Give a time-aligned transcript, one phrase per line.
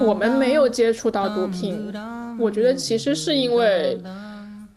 [0.00, 1.92] 我们没有接触到毒品，
[2.38, 4.00] 我觉得其实是因为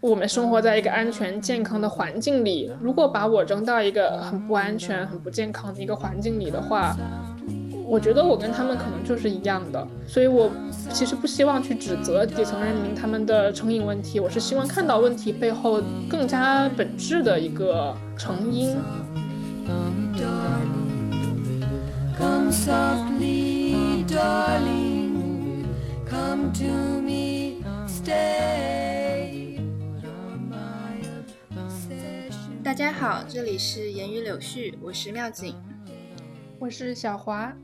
[0.01, 2.69] 我们生活在一个安全健康的环境里。
[2.81, 6.93] 如果把我扔到一个很不安全、很不健康的一个环境里的话，
[7.85, 9.87] 我觉得我跟他们可能就是一样的。
[10.05, 10.51] 所以我
[10.91, 18.75] 其实不希望去指责底层人民他们的成瘾问题，我是希望看到问题背后更加本质的一个成因。
[19.65, 20.13] Come
[22.51, 25.65] softly, darling,
[26.07, 29.59] come to me, stay.
[32.63, 35.55] 大家好，这里是言语柳絮，我是妙景，
[36.59, 37.57] 我是小华。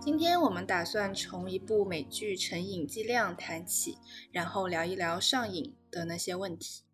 [0.00, 3.98] 今天我们打算从一部美剧《成瘾剂量》谈起，
[4.30, 6.85] 然后聊一聊上瘾的那些问题。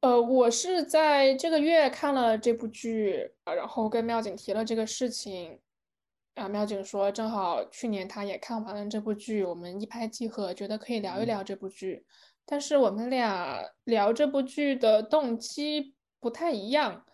[0.00, 5.58] 呃，我是在这个月看了这部剧，然后跟妙景提了这个事情。
[6.34, 12.06] 啊，妙景说，正好去年他也看完了这部剧，我们一拍即合，觉得可以聊一聊这部剧。
[12.46, 17.04] 但是我们俩聊这部剧的动机不太一样。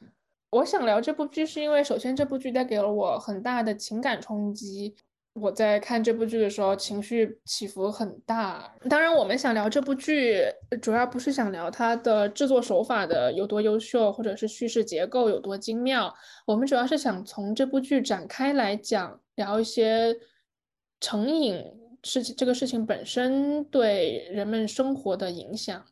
[0.51, 4.95] 我想聊这部剧，是因为首先这部剧带给了我很大的情感冲击。
[5.35, 8.73] 我在看这部剧的时候，情绪起伏很大。
[8.89, 10.45] 当然，我们想聊这部剧，
[10.81, 16.15] 主要不是想聊它的制作手法的有多优秀，或者是叙事结构有多精妙。
[16.47, 20.17] 我们主要是想从这部剧展开来讲，聊一些
[21.01, 21.65] 成瘾
[22.05, 25.85] 事情这个事情本身对人们生活的影响。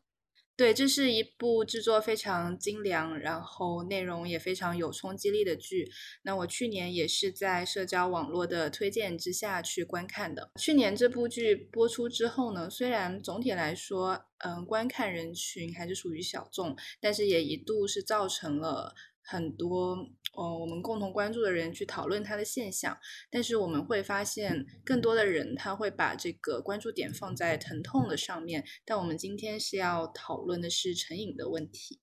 [0.57, 5.91] 对，这是一部制作非常精良，然后内容也非常有冲击力的剧。
[6.23, 10.51] 那我去年也是在社交网络的推荐之下去观看的。
[10.61, 18.95] 去年这部剧播出之后呢，虽然总体来说，嗯，观看人群还是属于小众，但是也一度是造成了。
[19.25, 19.97] 很多
[20.33, 22.97] 哦，我们共同关注的人去讨论它的现象，
[23.31, 28.65] 但是我们会发现，更多的人他会把这个关注点放在疼痛的上面。
[28.85, 32.01] 但我们今天是要讨论的是成瘾的问题。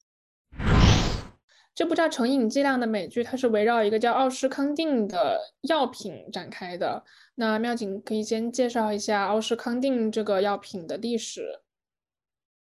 [1.73, 7.03] 这部叫《成瘾剂量》的美剧，它是围绕一个叫奥施康定的药品展开的。
[7.35, 11.61] 那妙景可以先介绍一下奥施康定这个药品的历史。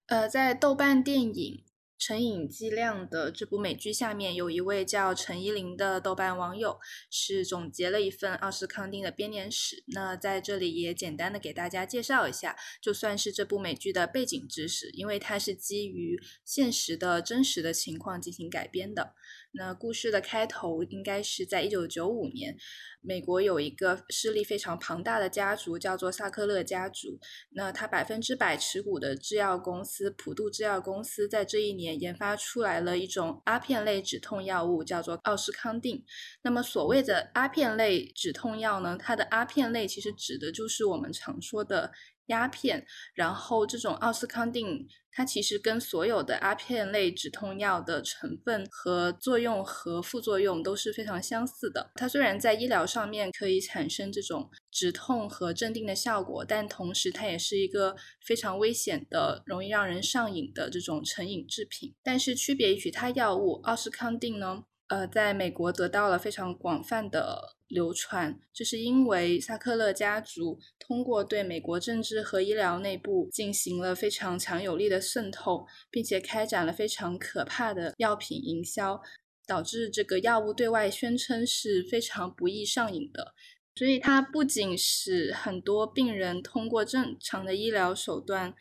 [0.06, 1.64] 呃，在豆瓣电影。
[2.02, 6.80] 成瘾剂量的这部美剧下面有一位叫陈依林的豆瓣网友，
[7.12, 9.84] 是总结了一份奥斯康定的编年史。
[9.86, 19.14] 那在这里也简单的给大家介绍一下，就算是这部美剧的背景知识，因为它是基于现实的真实的情况进行改编的。
[19.54, 22.56] 那故事的开头应该是在一九九五年，
[23.02, 27.20] 美国有一个势力非常庞大的家族，叫做萨克勒家族。
[27.52, 36.04] 那他百分之百持股的制药公司普渡制药公司，在这一年研发出来了一种阿片类止痛药物，叫做奥施康定。
[36.44, 41.92] 那么所谓的阿片类止痛药呢，它的阿片类其实指的就是我们常说的。
[42.28, 51.92] 鸦片，然后这种奥司康定，它其实跟所有的阿片类止痛药的成分和作用和副作用都是非常相似的。
[51.96, 57.96] 它虽然在医疗上面可以产生这种止痛和镇定的效果，但同时它也是一个
[58.26, 61.94] 非常危险的、容易让人上瘾的这种成瘾制品。
[62.02, 67.56] 但是区别于其他药物，奥司康定呢，呃，在美国得到了非常广泛的。
[67.72, 79.02] 流传，这是因为萨克勒家族通过对美国政治和医疗内部进行了非常强有力的渗透，并且开展了非常可怕的药品营销，
[79.48, 83.34] 导致这个药物对外宣称是非常不易上瘾的。
[83.74, 88.54] 所以它不仅使很多病人通过正常的医疗手段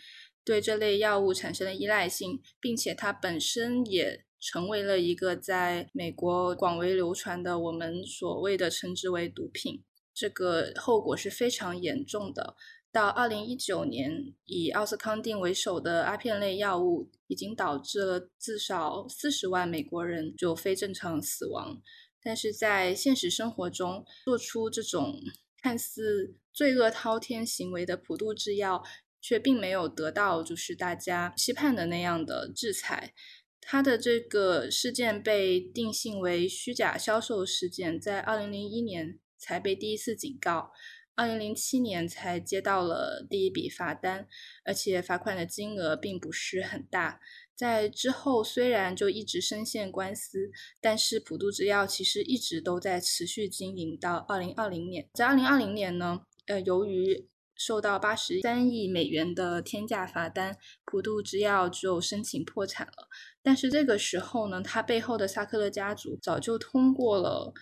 [0.44, 4.24] 对这类药物产生了依赖性，并且它本身也。
[4.40, 9.82] 成为了一个在美国广为流传的我们所谓的称之为毒品，
[10.14, 12.56] 这个后果是非常严重的。
[12.92, 21.80] 到二零一九年，以奥司康定为首的阿片类药物已经导致了至少四十万美国人就非正常死亡。
[22.20, 25.14] 但是在现实生活中，做出这种
[25.62, 28.82] 看似罪恶滔天行为的普渡制药，
[29.20, 33.14] 却并没有得到就是大家期盼的那样的制裁。
[33.60, 40.72] 他的这个事件被定性为虚假销售事件，在二零零一年才被第一次警告，
[41.14, 44.26] 二零零七年才接到了第一笔罚单，
[44.64, 47.20] 而且罚款的金额并不是很大。
[47.54, 55.08] 在之后虽然就一直深陷官司，但是普渡制药其实一直都在持续经营到二零二零年。
[55.12, 57.28] 在二零二零年呢，呃，由于
[57.60, 63.06] 受到八十三亿美元的天价罚单，普渡制药就申请破产了。
[63.42, 67.52] 但是这个时候呢，他背后的萨克勒家族早就通过了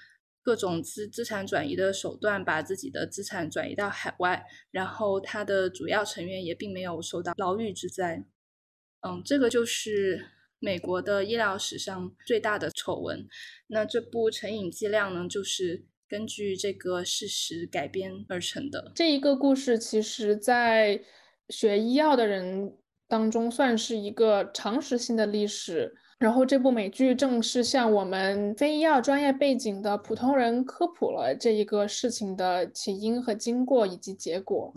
[0.40, 8.24] 各种资资产转移的手段，把自己的资产转移到海外，然后他的主要成员也并没有受到牢狱之灾。
[9.00, 10.28] 嗯，这个就是
[10.60, 13.26] 美国的医疗史上最大的丑闻。
[13.66, 18.92] 那这部成瘾剂量呢，就是根据这个事实改编而成的。
[18.94, 21.00] 这一个故事，其实在
[21.48, 22.72] 学医药的人
[23.06, 25.94] 当中算是一个常识性的历史。
[26.18, 34.74] 然后这部美剧正是向我们非医药专业背景的普通人科普了这一个事情的起因和经过以及结果。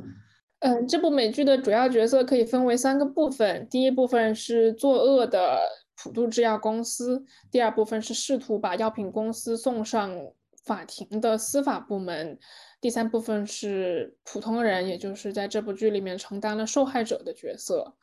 [0.59, 3.67] 嗯，这部美剧的主要角色可以分为三个部分。
[3.71, 5.59] 第一部分是作恶的
[5.95, 10.15] 普渡制药公司，第二部分是试图把药品公司送上
[10.63, 12.39] 法庭的司法部门，
[12.79, 17.95] 第三部分是普通人，也就是在这部剧里面承担了受害者的角色。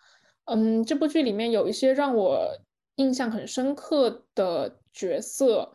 [0.45, 2.59] 嗯，这部剧里面有一些让我
[2.97, 5.73] 印象很深刻的角色，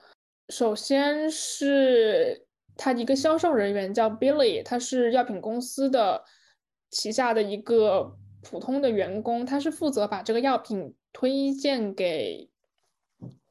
[0.49, 2.45] 首先是
[2.75, 6.23] 他一个销售人员叫 Billy，他是药品公司的。
[6.95, 12.51] 旗下的一个普通的员工，他是负责把这个药品推荐给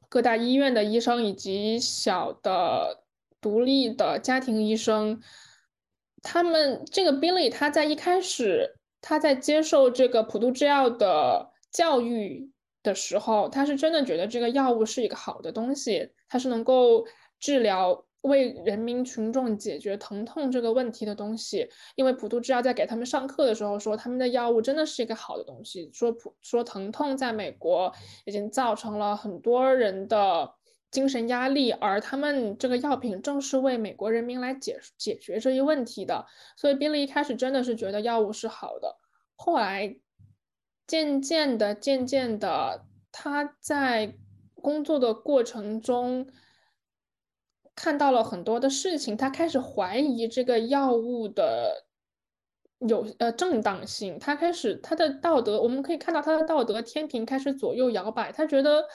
[0.07, 3.02] 各大医院的医生以及小的
[3.43, 5.21] 独立的家庭医生。
[6.23, 12.49] 他们这个 Billy 他在一开始他在接受这个普渡制药的教育
[12.81, 17.05] 的时候，他是真的觉得这个药物是一个好的东西，它是能够
[17.39, 18.05] 治疗。
[18.23, 25.89] 为人民群众解决疼痛这个问题的东西，因为普渡制药在给他们上课的时候说，他们的药物真的是一个好的东西。
[25.91, 27.91] 说普说疼痛在美国
[28.23, 30.49] 已经造成了很多人的
[30.93, 36.25] 精神压力，而他们这个药品正是为美国人民来解解决这一问题的。
[36.55, 38.95] 所以，宾利一开始真的是觉得药物是好的，
[39.35, 39.97] 后来
[40.87, 44.15] 渐渐的、渐渐的，他在
[44.53, 46.29] 工作的过程中。
[47.75, 51.87] 看到了很多的事情，他开始怀疑这个药物的
[52.77, 54.19] 有呃正当性。
[54.19, 58.31] 他开始他的道德，我们可以看到他的道德天平开始左右摇摆。
[58.31, 58.85] 他觉得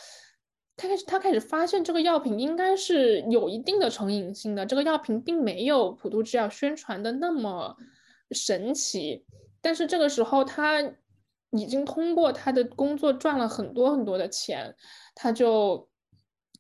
[0.79, 4.65] 他开始他开始发现这个药品应该是有一定的成瘾性的。
[4.65, 7.77] 这个药品并没有普渡制药宣传的那么
[8.31, 9.27] 神奇。
[9.61, 10.81] 但是这个时候他
[11.51, 14.75] 已经通过他的工作赚了很多很多的钱，
[15.15, 15.87] 他就。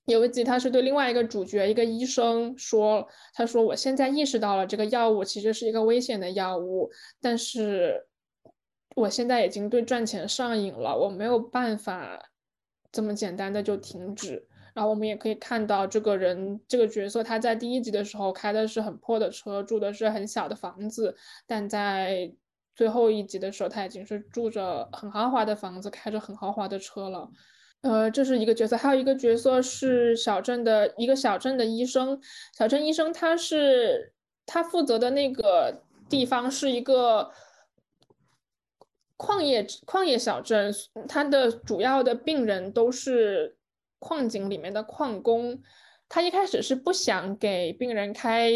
[0.09, 8.07] 有一集，他是对另外一个主角，一个医生说：“他说我现在意识到了这个药物其实是一个危险的药物，但是
[8.97, 12.31] 我现在已经对赚钱上瘾了，我没有办法
[12.93, 22.33] 这么简单的就停止。”然后我们也可以看到，这个人这个角色他在第一集的时候开的是很破的车，住的是很小的房子，但在
[22.77, 27.29] 最后一集的时候，他已经是住着很豪华的房子，开着很豪华的车了。
[27.81, 32.21] 呃，这是一个角色，还有一个角色是小镇的一个小镇的医生。
[32.57, 34.13] 小镇医生他是
[34.47, 37.29] 他负责的那个地方是一个
[39.19, 40.73] 矿业矿业小镇，
[41.07, 43.59] 他的主要的病人都是
[43.99, 45.61] 矿井里面的矿工。
[46.09, 48.51] 他一开始是不想给病人开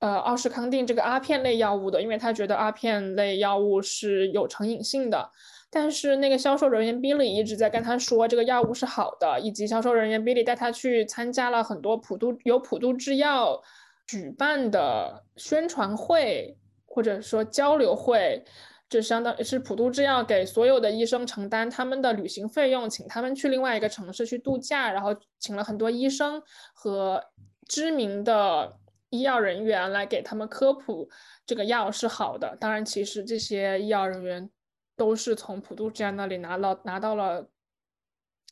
[0.00, 5.30] 呃奥施康定这个阿片类药物的，因为他觉得阿片类药物是有成瘾性的。
[5.70, 13.62] 但是那个销售人员 Billy 一直在跟他说这个药物是好的，以及销售人员 Billy 带他去参加了很多普渡由普渡制药
[14.06, 18.44] 举办的宣传会或者说交流会，
[18.88, 26.42] 就相当于是普渡制药给所有的医生承担他们的旅行费用，请他们去另外一个城市去度假，然后请了很多医生
[26.74, 27.22] 和
[27.66, 28.78] 知名的
[29.10, 31.08] 医药人员来给他们科普
[31.44, 32.56] 这个药是好的。
[32.60, 34.50] 当然，其实这些医药人员。
[34.98, 37.50] 都是从普渡制药那里拿了拿到了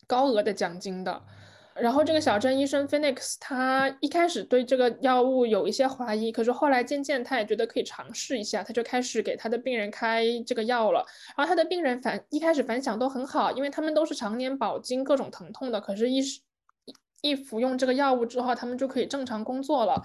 [0.06, 1.24] 高额的奖金的，
[1.80, 11.04] 然后这个小镇医生 Phoenix 他一开始对这个药物有一些怀疑，可是后来渐渐他也觉得可以尝试一下，他就开始给他的病人开这个药了。
[11.36, 16.22] 然后他的病人反一开始反响都很好，因为他们都是常年饱经各种疼痛的，可是，一
[17.22, 20.02] 一服用这个药物之后，他们就可以正常工作了，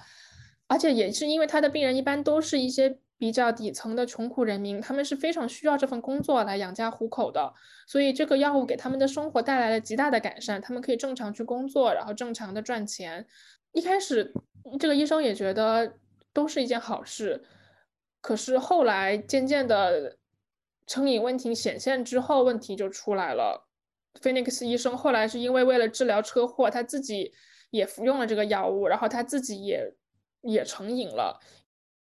[0.68, 3.00] 而且也是因为他的病人一般都是一些。
[3.20, 7.54] 比较底层的穷苦人民，他们是非常需要这份工作来养家糊口的，
[7.86, 13.28] 所以这个药物给他们的生活带来了极大的改善，他们可以正常去工作，然后正常的赚钱。
[13.74, 14.34] 一开始，
[14.80, 15.96] 这个医生也觉得
[16.32, 17.44] 都是一件好事，
[18.22, 20.18] 可是后来渐渐的
[20.88, 23.68] 成瘾问题显现之后，问题就出来了。
[24.22, 27.34] 菲尼克斯医生后来是因为为了治疗车祸，他自己
[27.70, 29.94] 也服用了这个药物，然后他自己也
[30.42, 31.40] 也成瘾了。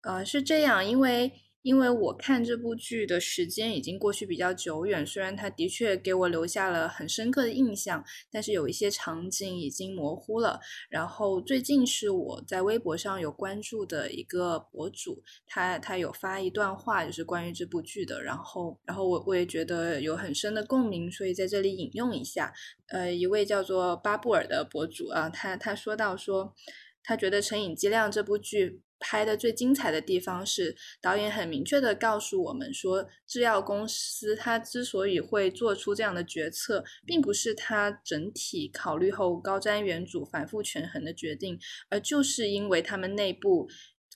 [0.05, 1.33] 呃，是这样，因为
[1.63, 10.61] 因为我看这部剧的时间已经过去比较久远，虽然它的确给我留下了很深刻的印象，但是有一些场景已经模糊了。
[10.91, 18.23] 然后最近是我在微博上有关注的一个博主，他他有发一段话，就是关于这部剧的。
[18.23, 22.53] 然后然后我我也觉得有很深的共鸣，所以在这里引用一下。
[22.89, 26.55] 呃，一位叫做巴布尔的博主啊，他他说到说，
[27.03, 28.83] 他觉得《成瘾剂量》这部剧。
[28.99, 41.59] 拍的最精彩的地方是，导演很明确的告诉我们说，制药公司它之所以会做出这样的决策，并不是它整体考虑后高瞻远瞩、反复权衡的决定，
[41.91, 43.69] 而就是因为他们内部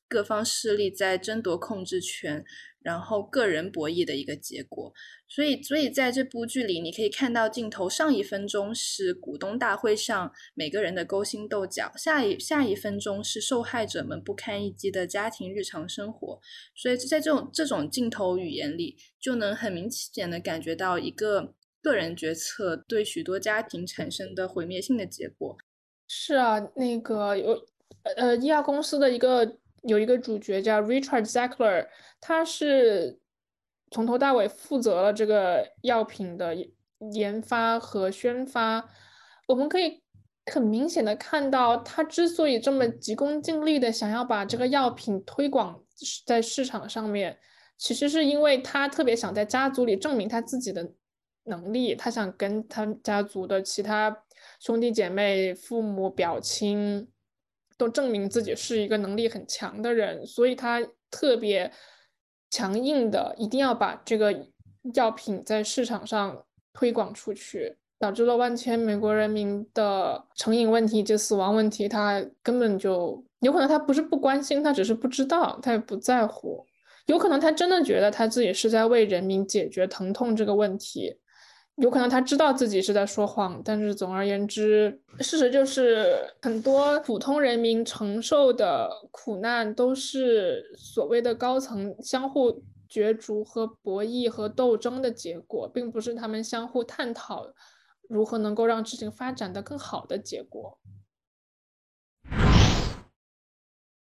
[0.09, 2.45] 各方势力在争夺控制权。
[2.81, 4.95] 然后个人博弈的一个结果，
[5.29, 16.41] 所以所以在这部剧里，你可以看到镜头上一分钟是股东大会上每个人的勾心斗角，下一下一分钟是受害者们不堪一击的家庭日常生活。
[16.75, 25.59] 所以在这种这种镜头语言里，就能很明显的感觉到一个个人决策对许多家庭产生的毁灭性的结果。
[26.07, 27.67] 是啊，那个有
[28.17, 29.59] 呃医药公司的一个。
[29.83, 31.87] 有一个主角叫 Richard Zackler，
[32.21, 33.19] 他是
[33.91, 36.57] 从头到尾负责了这个药品的
[37.13, 38.89] 研发和宣发。
[39.47, 40.03] 我们可以
[40.47, 45.81] 很明显的看到，他之所以这么急功近利的想要把这个药品推广
[46.27, 47.39] 在市场上面，
[47.77, 50.93] 其实是因为他特别想在家族里证明他自己的
[51.45, 54.25] 能力，他想跟他家族的其他
[54.61, 57.09] 兄弟姐妹、父母、表亲。
[57.79, 61.73] 都证明自己是一个能力很强的人，所以他特别
[62.51, 64.35] 强硬的一定要把这个
[64.95, 66.45] 药品在市场上
[66.75, 71.89] 推广出去，导致了万千美国人民的成瘾问题及死亡问题。
[71.89, 76.67] 他根本就有可能他不是不关心，他只是不知道，他也不在乎。
[77.07, 81.17] 有可能他真的觉得他自己是在为人民解决疼痛这个问题。
[81.81, 97.47] 有可能他知道自己是在说谎，但是总而言之，事实就是很多普通人民承受的苦难都是所谓的高层相互角逐和博弈和斗争的结果，并不是他们相互探讨
[98.09, 100.79] 如何能够让事情发展的更好的结果。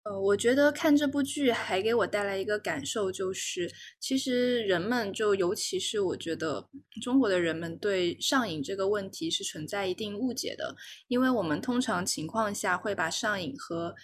[0.09, 6.69] 呃，我觉得看这部剧还给我带来一个感受，就是其实人们就尤其是我觉得
[7.03, 10.77] 中国的人们对上瘾这个问题是存在一定误解的，
[11.09, 13.97] 因为我们通常情况下会把上瘾和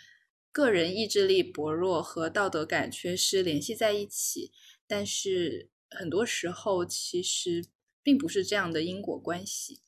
[0.51, 4.51] 个人意志力薄弱和道德感缺失联系在一起，
[4.89, 7.65] 但是很多时候其实
[8.03, 9.79] 并不是这样的因果关系。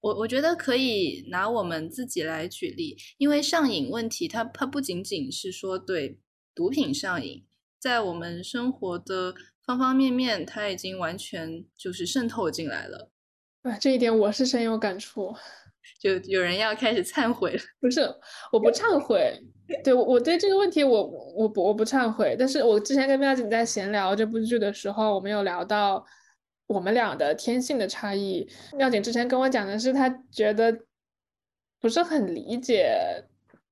[0.00, 6.20] 我我觉得可以拿我们自己来举例，因为上瘾问题，它它不仅仅是说对
[6.54, 7.44] 毒品上瘾，
[7.80, 13.10] 在我们生活的方方面面，它已经完全就是渗透进来了。
[13.62, 15.34] 啊，这一点我是深有感触。
[15.98, 17.60] 就有人要开始忏悔了？
[17.80, 18.02] 不是，
[18.52, 19.36] 我不忏悔。
[19.82, 22.36] 对我我对这个问题，我我不我不忏悔。
[22.38, 26.06] 但是我之前跟妙姐在闲聊这部剧的时候，我们有聊到。
[26.68, 30.78] 我们俩的天性的差异，妙景之前跟我讲的是，他觉得
[31.80, 32.94] 不是很理解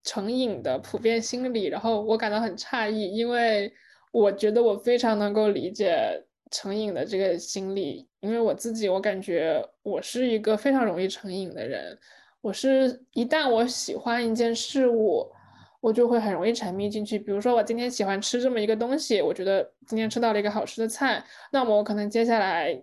[0.03, 3.73] 成瘾的普遍心理，然后我感到很诧异，因为
[4.13, 11.99] 我觉得我非常能够理解成瘾的这个心理，因为我自己我感觉我是一个非常容易成瘾的人，
[12.41, 15.31] 我是一旦我喜欢一件事物。
[15.81, 17.19] 我就会很容易沉迷进去。
[17.19, 22.83] 比如说，我今天喜欢吃这么一个东西，我觉得今天吃到了一个好吃的菜，那么我可能接下来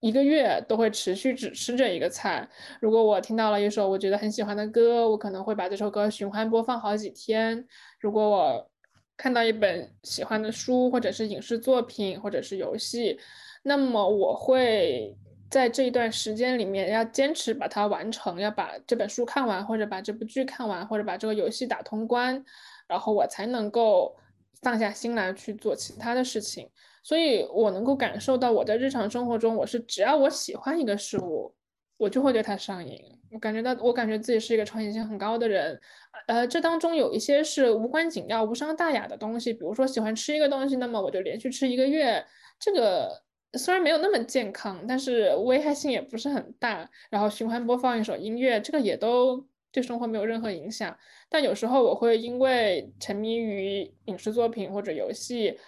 [0.00, 2.48] 一个月都会持续只吃这一个菜。
[2.80, 7.66] 如果我听到了一首我觉得很喜欢的歌，我可能会把这首歌循环播放好几天。
[8.00, 8.70] 如果我
[9.16, 13.18] 看到一本喜欢的书，或者是影视作品，或者是游戏，
[13.62, 15.16] 那么我会。
[15.54, 22.44] 在这一段时间里面，要坚持把它完成，要把这本书看完，或者把这部剧看完，或者把这个游戏打通关，
[22.88, 24.16] 然后我才能够
[24.62, 26.68] 放下心来去做其他的事情。
[27.04, 31.54] 所以我能够感受到，我在日常生活中，我是只要我喜欢一个事物，
[31.98, 33.00] 我就会对它上瘾。
[33.30, 35.80] 我感觉到，我感觉自己是一个成瘾性很高的人。
[36.26, 42.26] 呃，这当中有一些是无关紧要、无伤大雅的东西，比如说喜欢吃一个东西，那么我就连续吃一个月，
[42.58, 43.22] 这个。
[43.56, 46.88] 虽然没有那么健康，但是危害性也不是很大。
[47.10, 50.96] 然后循环播放一首音乐，这个也都对生活没有任何影响。
[51.28, 55.58] 但有时候我会因为沉迷于影视作品或者游戏，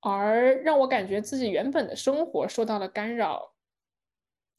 [0.00, 3.54] 而让我感觉自己原本的生活受到了干扰。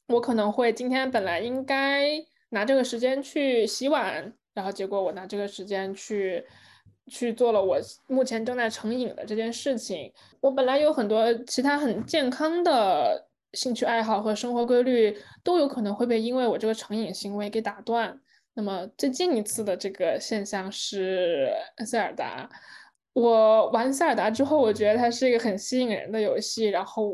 [0.08, 2.08] 我可能会今天本来应该
[2.50, 6.44] 拿这个时间去洗碗，然后结果我拿这个时间去
[7.08, 10.12] 去做了我目前正在成瘾的这件事情。
[10.40, 18.20] 我本来有很多其他很健康的兴趣爱好和生活规律，都有可能会被因为我这个成瘾行为给打断。
[18.54, 21.50] 那么最近一次的这个现象是
[21.86, 22.48] 塞尔达。
[23.14, 27.12] 我玩塞尔达之后，我觉得它是一个很吸引人的游戏，然后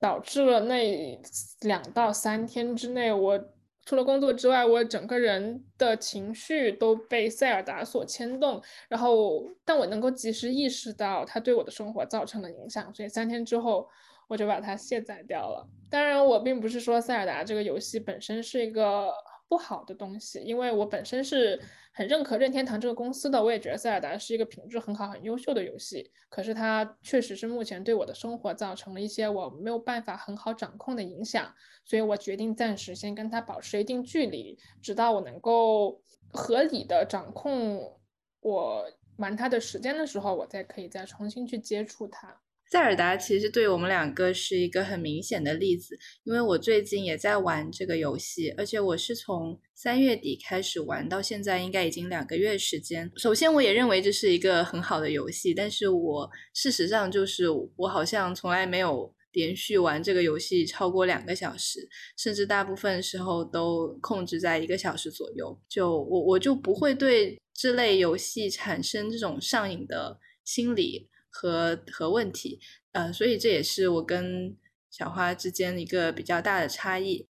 [0.00, 1.20] 导致了那
[1.60, 3.38] 两到三天之内，我
[3.88, 8.60] 除了工作之外，我整个人的情绪都被塞尔达所牵动。
[8.86, 13.88] 然后，但我能够及时意识到它对我的生活造成的影响，所以三天之后
[14.28, 15.66] 我就把它卸载掉了。
[15.88, 19.10] 当然，我并不是说塞尔达这个游戏本身是一个。
[19.48, 21.58] 不好的东西，因为我本身是
[21.92, 26.10] 很认可任天堂这个公司的，我也觉得塞尔达是一个品质很好、很优秀的游戏。
[26.28, 31.52] 可是它确实是目前对我的生活造成了一些我没有办法很好掌控的影响，
[31.84, 36.02] 所以我决定暂时先跟它保持一定距离，直到我能够
[36.32, 37.98] 合理的掌控
[38.40, 38.84] 我
[39.16, 42.38] 玩它的时间的时候，我再可以再重新去接触它。
[42.70, 53.10] 塞尔达其实对我们两个是一个很明显的例子，因为我最近也在玩这个游戏，而且我是从三月底开始玩到现在，应该已经两个月时间。
[53.16, 57.46] 首先，我也认为这是一个很好的游戏，但是我事实上就是
[57.76, 65.58] 我好像从来没有连续玩这个游戏超过两个小时，甚至大部分时候都控制在一个小时左右。
[65.70, 71.08] 就我我就不会对这类游戏产生这种上瘾的心理。
[71.40, 72.58] 和和问题，
[72.90, 74.56] 呃，所以这也是我跟
[74.90, 77.28] 小花之间一个比较大的差异。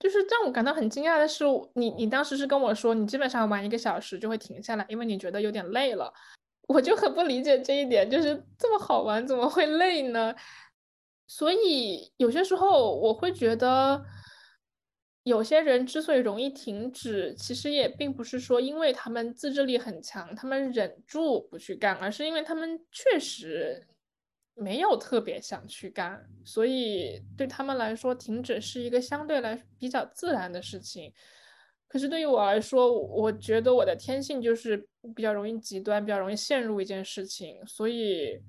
[0.00, 6.12] 就是让我感到很惊讶的是，你你当时是跟我说，你基本上玩一个小时就会停下来，因为你觉得有点累了。
[6.66, 10.34] 我就很不理解这一点，就是这么好玩怎么会累呢？
[11.28, 14.04] 所以有些时候我会觉得。
[15.26, 23.84] 有些人之所以容易停止，其实也并不是说因为他们自制力很强，他们忍住不去干，而是因为他们确实
[24.54, 31.12] 没有特别想去干，所以对他们来说，停止是一个相对来比较自然的事情。
[31.88, 38.40] 可是对于我来说，我觉得我的天性就是比较容易极端，比较容易陷入一件事情，所以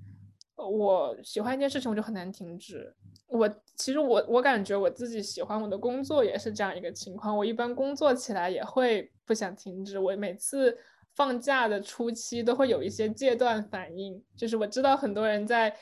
[0.54, 2.94] 我喜欢一件事情，我就很难停止。
[3.26, 7.34] 我其实我我感觉我自己喜欢我的工作也是这样一个情况。
[7.36, 10.00] 我一般工作起来也会不想停止。
[10.00, 10.76] 我每次
[11.14, 15.72] 放假的初期都会有一些戒断反应，就是我知道很多人在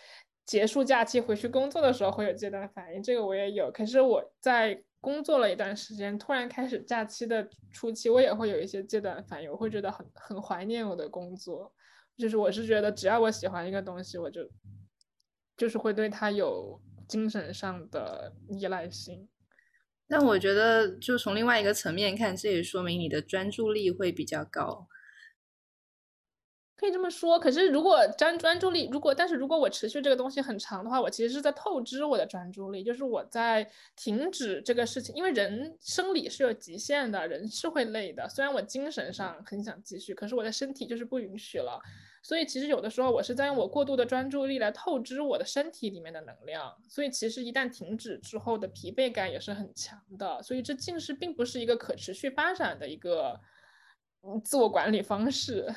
[0.44, 3.70] 结束假期回去工作的时候会有戒断反应，这个我也有。
[3.72, 11.72] 可是我在工作了一段时间，突然开始假期的初期，我也会有一些戒断反应，我会觉得很很怀念我的工作。
[12.18, 14.46] 就是我是觉得只要我喜欢一个东西，我就
[15.56, 16.78] 就是会对它有。
[17.08, 19.28] 精神上的依赖性，
[20.08, 24.88] 但我觉得，就从另外一个层面看，这也说明你的专注力会比较高。
[26.78, 33.66] 可以这么说，可是如果专专注力，如果但是如果我持续这个东西很长的话，我其实是在透支我的专注力，就是我在
[33.96, 38.28] 停止这个事情，因为人生理是有极限的，人是会累的。
[38.28, 41.80] 虽然我精神上很想继续，可是我的身体就是不允许了。
[42.26, 50.42] 所以其实有的时候我是在用我过度的专注力来透支我的身体里面的能量，所以其实一旦停止之后的疲惫感也是很强的。
[50.42, 53.40] 所以这近视并不是一个可持续发展的一个
[54.42, 55.72] 自我管理方式。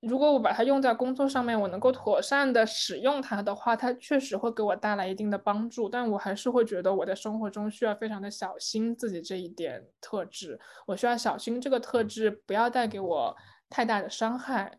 [0.00, 5.88] 如果我把它用在工作上面，我能够妥善的使用它的话，它确实会给我带来一定的帮助。
[5.88, 13.36] 但我还是会觉得我在生活中需要非常的小心自己这一点特质，我需要小心这个特质不要带给我
[13.68, 14.76] 太大的伤害。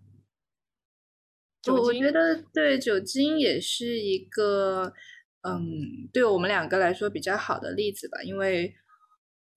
[1.67, 4.93] 我我觉得对酒精也是一个，
[5.41, 8.73] 嗯，对我们两个来说比较好的例子吧，因为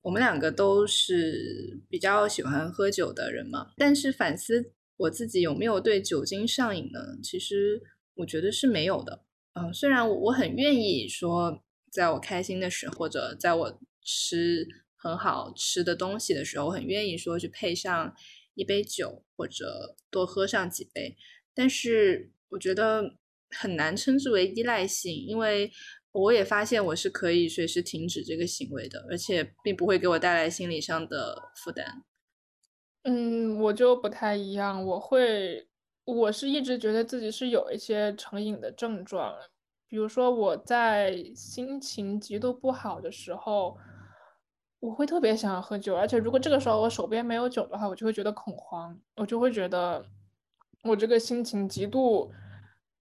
[0.02, 3.70] 我们两个都是比较喜欢喝酒的人嘛。
[3.78, 7.00] 但是反思我自己有没有对酒精上瘾呢？
[7.22, 7.80] 其实
[8.16, 9.24] 我觉得是没有的。
[9.54, 18.14] 嗯，虽然我很愿意说，在我开心的时候，或者在我吃很好吃的东西的时候，我很愿意说去配上
[18.54, 21.16] 一杯酒，或者多喝上几杯。
[21.54, 23.14] 但是我觉得
[23.50, 25.70] 很难称之为依赖性，因为
[26.10, 32.02] 我也发现我是可以随时停止这个行为的，而且并不会给我带来心理上的负担。
[33.02, 35.68] 嗯，我就不太一样，我会，
[36.04, 39.36] 我是一直觉得自己是有一些成瘾的症状，
[39.88, 43.76] 比如说我在心情极度不好的时候，
[44.80, 50.04] 我会特别想要喝酒，而且如果这个时候我手边没有酒的话，我就会觉得恐慌，我就会觉得。
[50.84, 52.32] 我这个心情极度，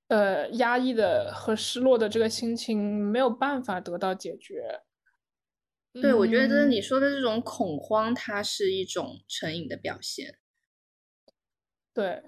[0.08, 4.82] 呃，压抑的和失落的这个心情没有办法得到解决。
[5.93, 10.39] 对，我觉得你说的这种恐慌，它是一种成瘾的表现。
[11.93, 12.24] 对，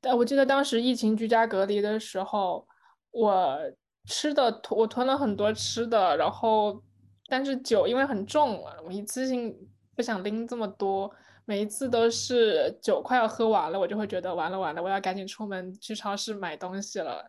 [0.00, 2.66] 但我记得当时疫情居家隔离的时候，
[3.10, 3.58] 我
[4.06, 6.82] 吃的我囤了很多吃的，然后
[7.26, 9.54] 但是酒因为很重了，我一次性
[9.94, 11.14] 不想拎这么多，
[11.50, 17.28] 每一次都是酒快要喝完了，我就会觉得完了完了，我要赶紧出门去超市买东西了，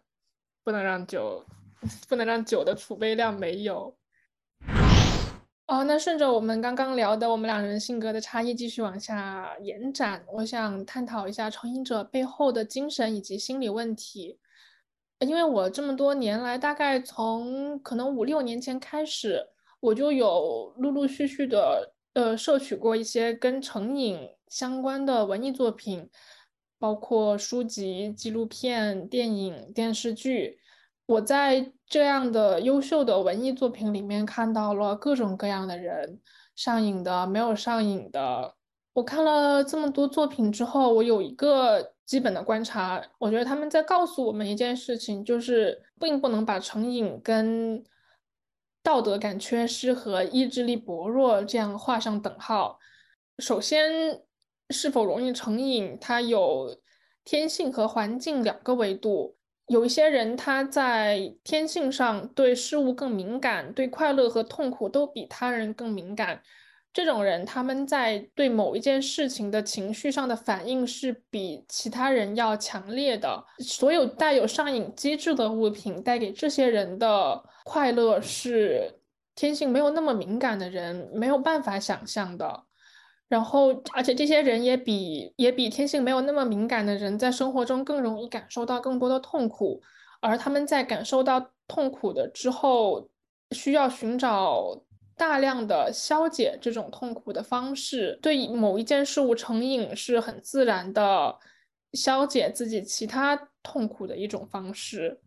[0.64, 1.44] 不能让酒
[2.08, 3.98] 不能让酒的储备量没有。
[5.66, 14.38] 哦，那顺着我们刚刚聊的我们两人性格的差异继续往下延展，我想探讨一下成瘾者背后的精神以及心理问题。
[15.18, 19.44] 因为我这么多年来，大概从可能五六年前开始，
[19.80, 26.10] 我就有陆陆续续的呃摄取过一些跟成瘾相关的文艺作品，
[26.78, 30.60] 包括书籍、纪录片、电影、电视剧。
[31.06, 36.20] 我在这样的优秀的文艺作品里面看到了各种各样的人，
[36.56, 38.56] 上瘾的，没有上瘾的。
[38.94, 47.84] 我看了这么多作品之后，我有一个基本的观察，我觉得他们在告诉我们一件事情，就是并不能把成瘾跟
[48.84, 52.80] 道德感缺失和意志力薄弱这样画上等号。
[53.40, 54.22] 首先，
[54.70, 56.80] 是否容易成瘾，它有
[57.24, 59.38] 天性和环境两个维度。
[59.68, 66.42] 有一些人，他在天性上对事物更敏感，对快乐和痛苦都比他人更敏感。
[66.94, 73.44] 这种人，他们在对某一件事情的情绪上的反应是比其他人要强烈的。
[73.60, 79.00] 所有带有上瘾机制的物品带给这些人的快乐，是
[79.36, 82.64] 天性没有那么敏感的人没有办法想象的。
[83.30, 89.82] 然后，而且这些人也比也比天性没有那么敏感的人，在生活中更容易感受到更多的痛苦，
[90.20, 93.08] 而他们在感受到痛苦的之后，
[93.52, 94.82] 需要寻找
[95.22, 98.18] 大量的消解这种痛苦的方式。
[98.24, 101.38] 对某一件事物成瘾是很自然的
[101.94, 105.22] 消解自己其他痛苦的一种方式。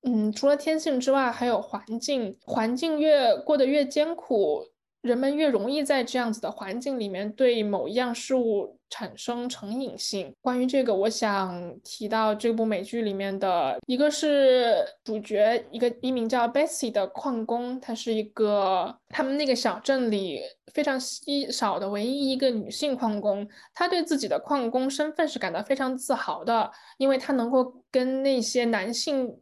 [0.00, 4.64] 嗯，除了天性之外，还有环境，环境越过得越艰苦。
[5.08, 10.32] 人们越容易在这样子的环境里面对某一样事物产生成瘾性。
[10.42, 20.42] 关于这个，我想提到这部美剧里面的一个是主角，一个一名叫 Bessie 的矿工，她是一个他们那个小镇里
[20.74, 23.48] 非常稀少的唯一一个女性矿工。
[23.72, 29.34] 她对自己的矿工身份是感到非常自豪的，因为她能够跟那些男性。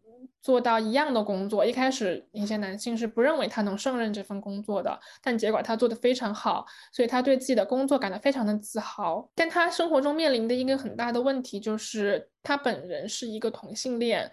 [0.46, 9.28] 做到一样的工作，一开始一些男性是不认为他能胜任这份工作的，但结果他做的非常好，所以他对自己的工作感到非常的自豪。
[9.34, 14.30] 但他生活中面临的一个很大的问题就是，他本人是一个同性恋，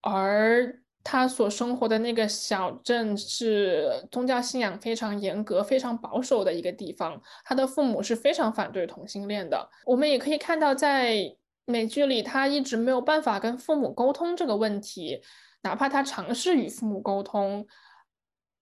[0.00, 9.68] 而他所生活的那个小镇是宗教信仰非常严格、非常保守的一个地方，他的父母是非常反对同性恋的。
[9.84, 15.22] 我们也可以看到，在美剧里，他一直没有办法跟父母沟通这个问题，
[15.62, 17.66] 哪怕他尝试与父母沟通，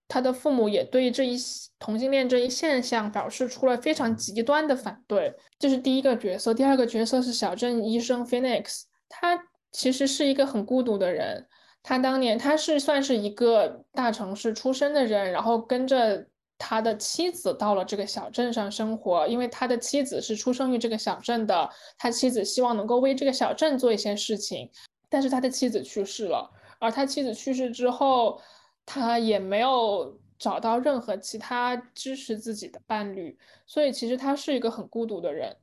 [0.07, 1.37] 他的父母也对这一
[1.79, 5.35] 同性恋这一现象表示出了非常极端的反对。
[5.59, 9.37] 这是第一个角色，第二个角色是小镇医生 Phoenix，他
[9.71, 11.47] 其实是一个很孤独的人。
[11.81, 16.27] 他当年他是算是一个大城市出身的人，然后跟着。
[16.57, 21.69] 他的妻子到了这个小镇上生活，因为他的妻子是出生于这个小镇的。
[21.97, 24.69] 他妻子希望能够为这个小镇做一些事情，
[25.09, 26.49] 但是他的妻子去世了。
[26.79, 28.41] 而他妻子去世之后，
[28.85, 35.55] 他也没有找到任何其他支持自己的伴侣，所以其实他是一个很孤独的人。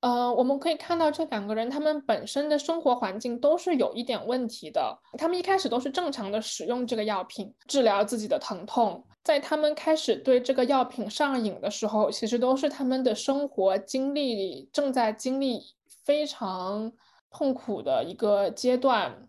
[0.00, 4.96] 呃，我们可以看到这两个人，他们本身的生活环境都是有一点问题的。
[5.18, 15.60] 他们一开始都是正常的使用这个药品治疗自己的疼痛，在他们开始对这个药品上瘾的时候，其实都是他们的生活经历正在经历
[16.02, 16.90] 非常
[17.30, 19.28] 痛苦的一个阶段。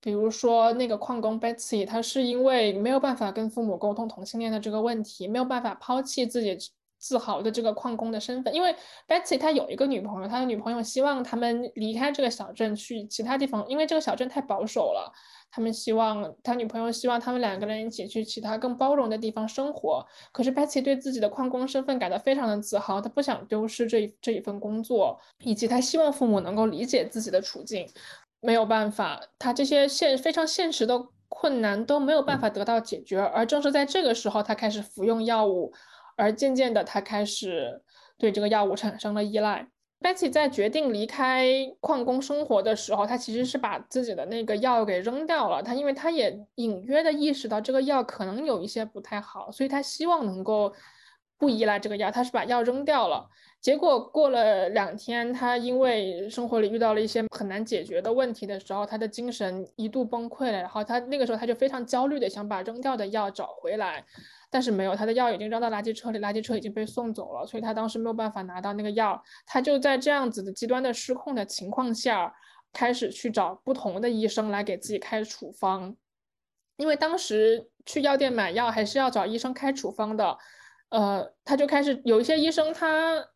[0.00, 6.58] 比如说那个矿工 Betsy，他是因为没有办法跟父母沟通同性恋的这个问题，没有办法抛弃自己。
[6.98, 8.74] 自豪的这个矿工的身份，因为
[9.06, 15.12] Betsy 他有一个女朋友，他的女朋友希望他们离开这个小镇去其他地方，因为这个小镇太保守了。
[15.48, 20.04] 他们希望他女朋友希望他们两个人一起去其他更包容的地方生活。
[20.32, 27.88] 可是 Betsy 对自己的矿工身份感到非常的自豪，他不想丢失这这一份工作，以及他希望父母能够理解自己的处境。
[28.40, 35.72] 没有办法，他这些现非常现实的困难都没有办法得到解决，而正是在这个时候，他开始服用药物。
[36.16, 37.82] 而渐渐的，他开始
[38.18, 39.68] 对这个药物产生了依赖。
[39.98, 41.46] Betsy 在决定离开
[41.80, 45.62] 矿工生活的时候，他其实是把自己的那个药给扔掉了。
[45.62, 50.74] 他因为他也隐约的意识到这个药可能有一些不太好，所以他希望能够
[51.38, 52.10] 不依赖这个药。
[52.10, 53.26] 他是把药扔掉了。
[53.66, 60.58] 结果过了两天，他因为生活里遇到了一些很难解决的问题的时候，他的精神一度崩溃了。
[60.60, 64.04] 然后他那个时候他就非常焦虑的想把扔掉的药找回来，
[64.50, 69.20] 但是没有，他的药已经扔到垃圾车里，垃圾车已经被送走了，所以他当时没有办法拿到那个药。
[69.44, 72.32] 他就在这样子的极端的失控的情况下，
[72.72, 75.92] 开始去找不同的医生来给自己开处方，
[76.76, 80.38] 因为当时去药店买药还是要找医生开处方的。
[80.90, 83.26] 呃，他就开始有一些医生他。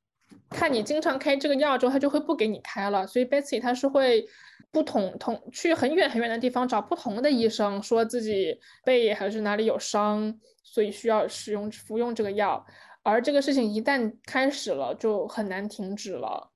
[0.51, 3.07] 看你经常开这个药之后，他就会不给你开了。
[3.07, 4.27] 所以 Betsy 他是会
[4.71, 12.65] 不同同去很远很远的地方找不同的医生，说自己背还是哪里有伤，所以需要使用服用这个药。
[13.03, 16.51] 而这个事情一旦开始了，就很难停止了。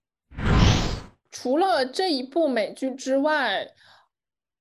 [1.30, 3.66] 除了这一部美剧之外，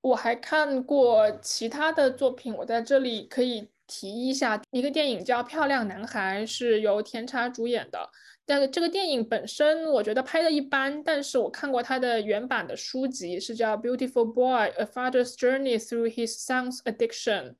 [0.02, 4.62] 我还看过其他的作品，我在这里可以提一下。
[4.72, 8.10] 一个电影叫《漂亮男孩》，是由甜茶主演的。
[8.46, 11.02] 但这个电影本身，我觉得拍的一般。
[11.04, 17.52] 但是我看过他的原版的书籍，是叫《Beautiful Boy: A Father's Journey Through His Son's Addiction》，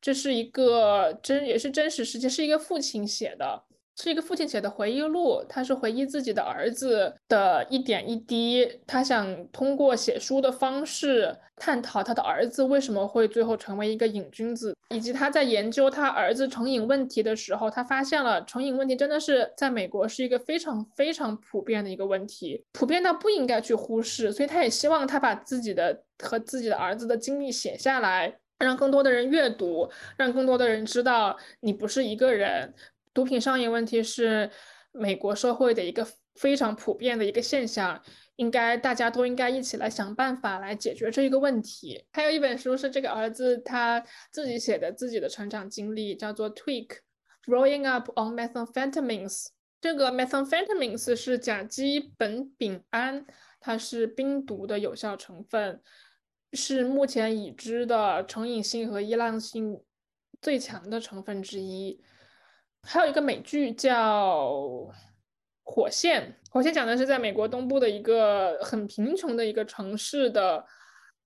[0.00, 3.64] 这是一个真也是真实事件，是一个父亲写的。
[4.00, 8.80] 是一个父亲写的回忆录，他是回忆自己的儿子的一点一滴。
[8.86, 24.30] 他想通过写书的方式探讨他的儿子为什么会最后成为一个瘾君子，以及他在研究他儿子成瘾问题的时候，他发现了成瘾问题真的是在美国是一个非常非常普遍的一个问题，普遍到不应该去忽视。
[24.30, 32.72] 所以他也希望他把自己的和自己的儿子的经历写下来，让更多的人阅读，让更多的人知道你不是一个人。
[33.18, 34.48] 毒品上瘾问题是
[34.92, 38.00] 美国社会的一个非常普遍的一个现象，
[38.36, 42.06] 应该大家都应该一起来想办法来解决这一个问题。
[42.12, 44.00] 还有一本书是这个儿子他
[44.30, 46.98] 自己写的自己的成长经历，叫做《Tweak:
[47.44, 49.46] Growing Up on Methamphetamines》。
[49.80, 53.26] 这个 Methamphetamines 是甲基苯丙胺，
[53.58, 55.82] 它是冰毒的有效成分，
[56.52, 59.82] 是目前已知的成瘾性和依赖性
[60.40, 62.00] 最强的成分之一。
[62.90, 64.50] 还有一个美剧叫
[65.62, 70.64] 《火线》，《火线》讲的是在美国东部的一个很贫穷的一个城市的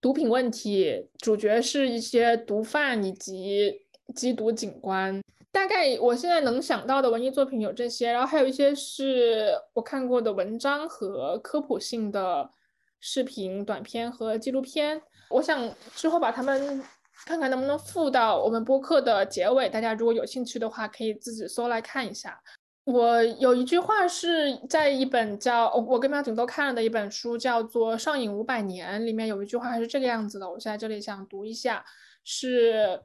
[0.01, 3.73] 毒品问题，主角是一些毒贩以及
[4.13, 5.23] 缉毒警官。
[5.53, 12.51] 大概我现在能想到的文艺作品有这些，然后还有一些是我看过的文章和科普性的
[12.99, 15.01] 视频、短片和纪录片。
[15.31, 16.83] 我想之后把它们。
[17.25, 22.41] 看看能不能附到我们播客的结尾，大家如果有兴趣的话，可以自己搜来看一下。
[22.85, 31.85] 我有一句话是在一本叫我我跟苗景都看了的一本书，叫做《上瘾五百年》，里面有一句话是这个样子的，我在这里想读一下，
[32.25, 33.01] 是，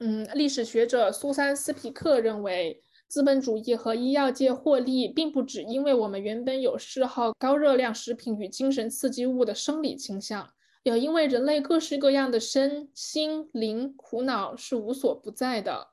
[0.00, 10.46] 嗯，历史学者苏珊斯皮克认为，资本主义和医药界获利，并不只因为我们原本有嗜好高热量食品与精神刺激物的生理倾向。
[10.86, 15.88] 也因为人类各式各样的身心灵苦恼是无所不在的。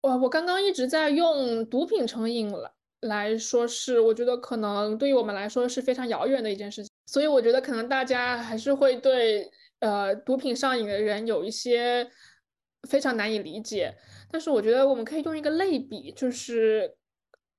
[0.00, 6.90] 哇，我刚刚一直在用毒品成瘾来来说，是我觉得可能对于我们来说是非常遥远的一件事情。
[7.06, 12.10] 所以我觉得可能大家还是会对呃毒品上瘾的人有一些
[12.88, 13.96] 非常难以理解。
[14.28, 16.97] 但是我觉得我们可以用一个类比，就是。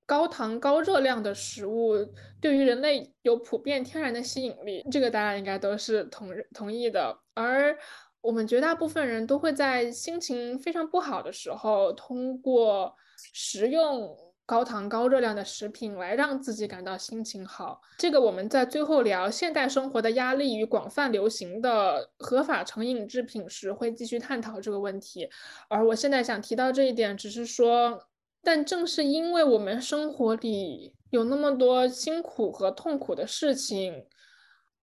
[0.09, 1.93] 高糖高热量的食物
[2.41, 7.15] 对于人类有普遍天然的吸引力，这个大家应该都是同同意的。
[7.35, 7.77] 而
[8.19, 12.91] 我们绝大部分人都会在心情非常不好的时候，通过
[13.33, 14.17] 食用
[14.47, 17.79] 高糖高热量的食品来让自己感到心情好。
[17.99, 25.29] 这个我们在最后聊现代生活的压力与广泛流行的合法成瘾制品时，会继续探讨这个问题。
[25.67, 28.07] 而我现在想提到这一点，只是说。
[28.41, 34.05] 但正是因为我们生活里有那么多辛苦和痛苦的事情，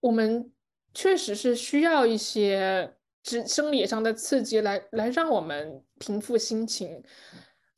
[0.00, 0.52] 我们
[0.92, 7.02] 确实是需要一些指生理上的刺激来来让我们平复心情。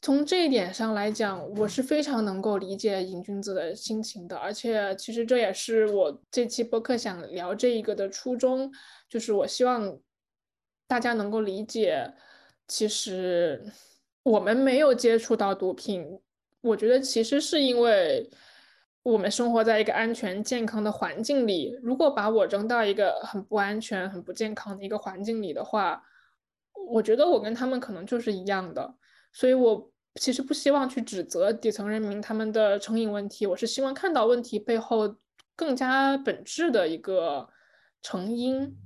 [0.03, 4.37] 从这一点上来讲，我是非常能够理解瘾君子的心情的。
[4.37, 8.71] 而且，其实这也是我这期播客想聊这一个的初衷，
[9.09, 9.99] 就是我希望
[10.87, 12.13] 大家能够理解，
[12.67, 13.65] 其实。
[14.29, 16.21] 我们没有接触到毒品，
[16.61, 18.29] 我觉得其实是因为
[19.03, 21.75] 我们生活在一个安全健康的环境里。
[21.83, 26.03] 如果把我扔到一个很不安全、很不健康的一个环境里的话，
[26.91, 28.95] 我觉得我跟他们可能就是一样的。
[29.33, 35.17] 所以，我其实不希望去指责底层人民他们的成瘾问题，我是希望看到问题背后
[35.57, 37.49] 更加本质的一个
[38.03, 38.77] 成因。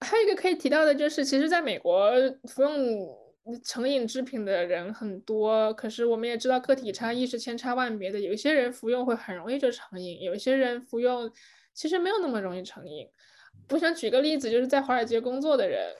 [0.00, 2.10] 还有一个可以提到的就是，其实在美国
[2.48, 3.21] 服用。
[3.64, 8.20] 成瘾制品的人很多，可是我们也知道个体差异是千差万别的。
[8.20, 11.30] 有些人服用会很容易就成瘾，有些人服用
[11.74, 13.08] 其实没有那么容易成瘾。
[13.70, 15.94] 我想举个例子，就是在华尔街工作的人，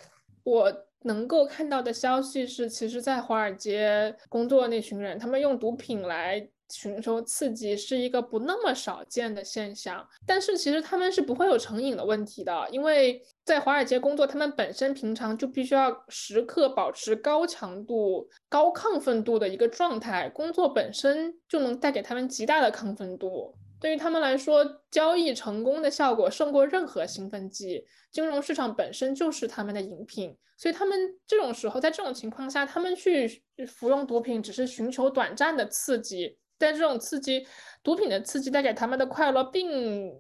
[0.45, 6.49] 我能够看到的消息是，其实，在华尔街工作那群人，他们用毒品来。
[6.71, 23.55] 寻求刺激是一个不那么少见的现象，但是其实他们是不会有成瘾的问题的，因为在华尔街工作，他们本身平常就必须要时刻保持高强度、高亢奋度的一个状态，工作本身就能带给他们极大的亢奋度。
[23.81, 27.85] 对于他们来说，交易成功的效果胜过任何兴奋剂。
[28.13, 36.39] 金融市场本身就是他们的饮品，所以他们这种时候，在这种情况下，他们去服用毒品，只是寻求短暂的刺激。
[36.57, 37.45] 但这种刺激，
[37.83, 40.13] 毒品的刺激带给他们的快乐，并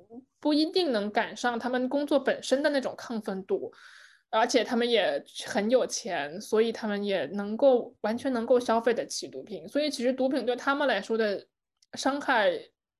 [0.42, 3.72] 不一定能赶上他们工作本身的那种亢奋度，
[4.28, 9.68] 而且他们也很有钱，所以他们也能够完全能够消费得起毒品。
[9.68, 11.46] 所以其实毒品对他们来说的
[11.94, 12.50] 伤害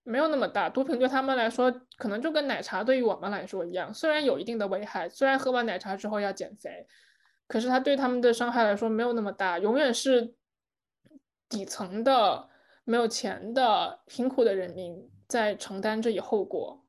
[0.04, 0.70] 没有那么大。
[0.70, 6.86] 毒品对他们来说，可能就跟奶茶对于我们来说一样，虽然有一定的危害，虽然喝完奶茶之后要减肥，
[7.48, 10.34] 可是它对他们的伤害来说没有那么大，永远是
[11.48, 12.48] 底层的。
[12.84, 16.81] 没有钱的贫苦的人民在承担这一后果。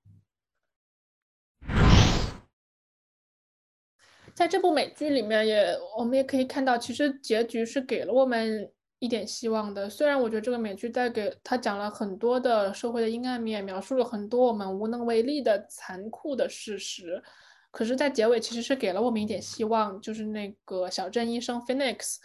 [4.34, 9.90] 在这部美剧里面，也我们也可以看到，其实结局是给了我们一点希望的。
[9.90, 17.22] 虽然我觉得这个美剧带给他讲了很多的社会的阴暗面，描述了很多我们无能为力的残酷的事实，
[17.70, 22.18] 可是，在结尾其实是给了我们一点希望，就是那个小镇医生 Phoenix，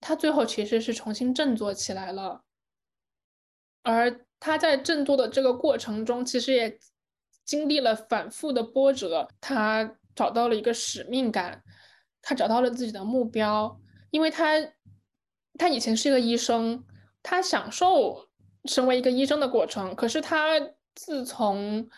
[0.00, 2.42] 他最后其实是重新振作起来了。
[3.84, 6.78] 而他在振作的这个过程中，其实也
[7.44, 9.28] 经历了反复的波折。
[9.40, 11.62] 他找到了一个使命感，
[12.20, 13.80] 他找到了自己的目标。
[14.10, 14.54] 因为他，
[15.58, 16.84] 他以前是一个医生，
[17.22, 18.28] 他享受
[18.64, 19.94] 身为一个医生的过程。
[19.94, 20.60] 可是他
[20.94, 21.88] 自从，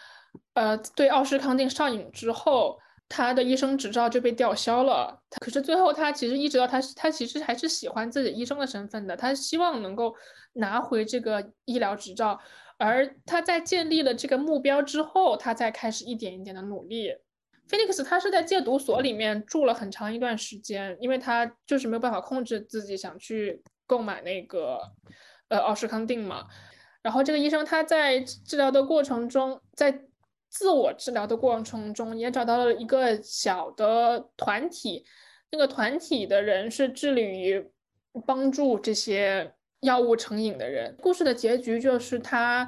[0.52, 5.20] 呃，对奥施康定上瘾之后，他的医生执照就被吊销了。
[5.40, 9.16] 可是最后，他其实意识到，他他其实还是喜欢自己医生的身份的。
[9.16, 10.14] 他希望能够。
[10.56, 12.38] 拿回这个医疗执照，
[12.78, 17.10] 而他在建立了这个目标之后，他再开始一点一点的努力。
[17.68, 24.78] Phoenix 他是在戒毒所里面住了很长一段时间，因为他就是没有办法控制自己想去购买那个
[25.48, 26.46] 呃奥施康定嘛。
[27.02, 30.02] 然后这个医生他在治疗的过程中，在
[30.48, 35.04] 自我治疗的过程中，也找到了一个小的团体，
[35.50, 37.70] 那个团体的人是致力于
[38.26, 39.54] 帮助这些。
[39.80, 42.66] 药物成瘾的人，故事的结局就是他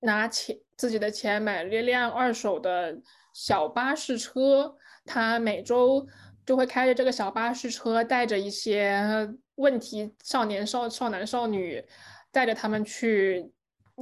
[0.00, 2.92] 拿钱自己的钱买了一辆二手的
[3.36, 6.06] 小巴士车，他每周
[6.46, 11.84] 就会开着这个小巴士车，带着一些问题少年少少男少女，
[12.32, 13.52] 带着他们去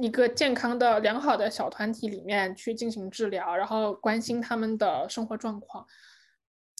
[0.01, 5.85] 一个健康的良好的小团体里面去进行治疗，然后关心他们的生活状况。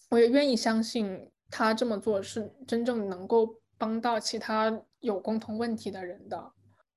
[0.10, 4.82] 我也愿意相信他这么做是真正能够帮到其他。
[5.02, 6.52] 有共同问题的人的，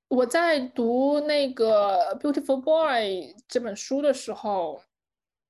[0.09, 4.81] 我在读那个《Beautiful Boy》这本书的时候，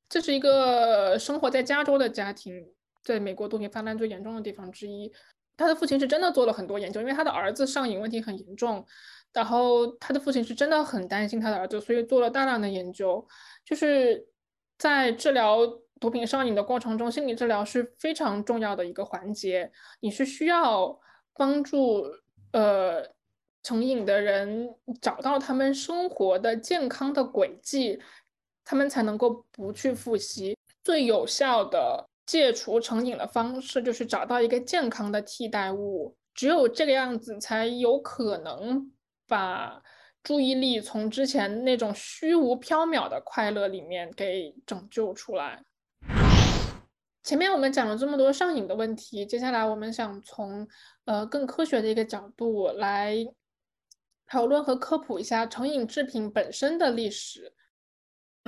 [0.09, 2.67] 这是一个生活在加州的家庭，
[3.03, 5.13] 在美国毒品泛滥最严重的地方之一。
[5.57, 8.85] 他的父亲是真的做了很多研究，因为他的儿子上瘾问题很严重，
[9.33, 13.27] 然后他的父亲是真的很担心他的儿子，所以做了大量的研究。
[13.65, 14.27] 就是
[14.79, 15.59] 在治疗
[16.01, 20.99] 毒品上瘾的过程中，心理治疗是非常重要的一个环节，你是需要
[21.35, 22.05] 帮助。
[22.51, 23.07] 呃，
[23.63, 28.01] 成瘾的人找到他们生活的健康的轨迹，
[28.71, 30.55] 他们才能够不去复吸。
[30.85, 38.93] 最有效的戒除成瘾的方式就是找到一个健康的替代物，只有这个样子才有可能
[39.27, 39.83] 把
[40.23, 45.63] 注意力从之前那种虚无缥缈的快乐里面给拯救出来。
[47.23, 50.69] 前面我们讲了这么多上瘾的问题，接下来我们想从
[51.07, 53.17] 呃更科学的一个角度来
[54.27, 57.55] 讨论和科普一下成瘾制品本身的历史。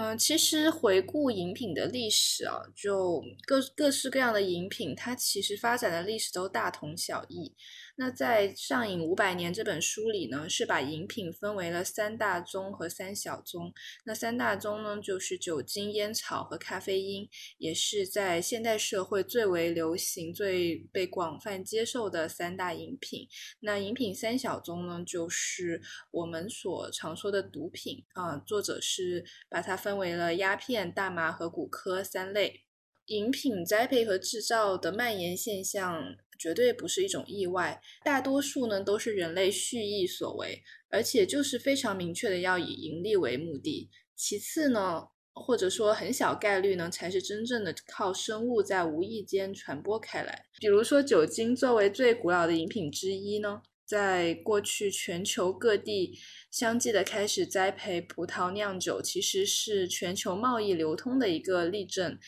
[0.03, 7.55] 嗯，其实回顾饮品的历史啊，就各各式各样的饮品，它其实发展的历史都大同小异。
[8.01, 13.75] 那在《上瘾五百年》这本书里呢，是把饮品分为了三大宗和三小宗。
[14.07, 17.29] 那三大宗呢，就是酒精、烟草和咖啡因，
[17.59, 23.29] 也是在现代社会最为流行、最被广泛接受的三大饮品。
[23.61, 28.39] 那饮品三小宗呢，就是我们所常说的毒品啊。
[28.39, 32.63] 作者是把它分为了鸦片、大麻和古柯三类。
[33.07, 43.91] 饮品栽培和制造的蔓延现象绝对不是一种意外，大多数呢都是人类蓄意所为，而且就是非常明确的要以盈利为目的。
[44.17, 45.03] 其次呢，
[45.35, 50.47] 或者说很小概率呢，才是真正的靠生物在无意间传播开来。
[50.59, 56.19] 比如说酒精作为最古老的饮品之一呢，在过去全球各地
[56.51, 62.19] 相继的开始栽培葡萄酿酒，其实是全球贸易流通的一个例证。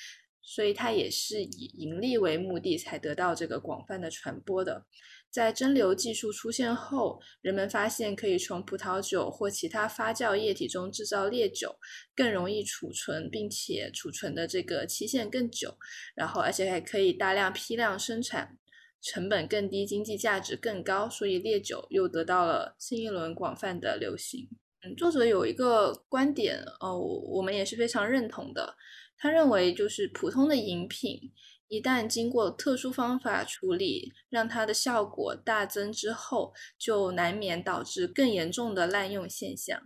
[0.43, 4.85] 所以它也是以盈利为目的才得到这个广泛的传播的。
[5.31, 11.77] 在蒸馏技术出现后，人们发现可以从葡萄酒或其他发酵液体中制造烈酒，
[12.15, 15.79] 更容易储存，并且储存的这个期限更久，
[16.15, 18.59] 然后而且还可以大量批量生产，
[19.01, 24.51] 成本更低，经济价值更高，所以烈酒又得到了新一轮广泛的流行。
[24.85, 28.77] 嗯，作者有一个观点，哦，我们也是非常认同的。
[29.23, 31.33] 他认为，就是普通的饮品，
[31.69, 39.81] 一旦经过特殊方法处理，让它的效果大增之后，就难免导致更严重的滥用现象。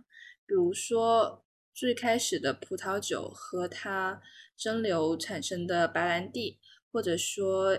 [0.47, 4.19] 比如说，最开始的葡萄酒和它
[4.57, 6.57] 蒸馏产生的白兰地，
[6.91, 7.77] 或者说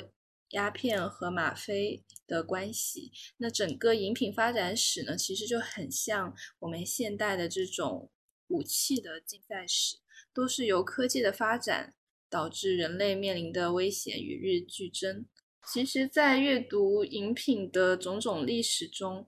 [0.50, 3.10] 鸦片和吗啡的关系。
[3.38, 8.12] 那整个饮品发展史呢，其实就很像我们现代的这种
[8.46, 9.96] 武器的竞赛史。
[10.38, 11.94] 都是由科技的发展
[12.30, 15.26] 导致人类面临的危险与日俱增。
[15.66, 19.26] 其实，在阅读饮品的种种历史中，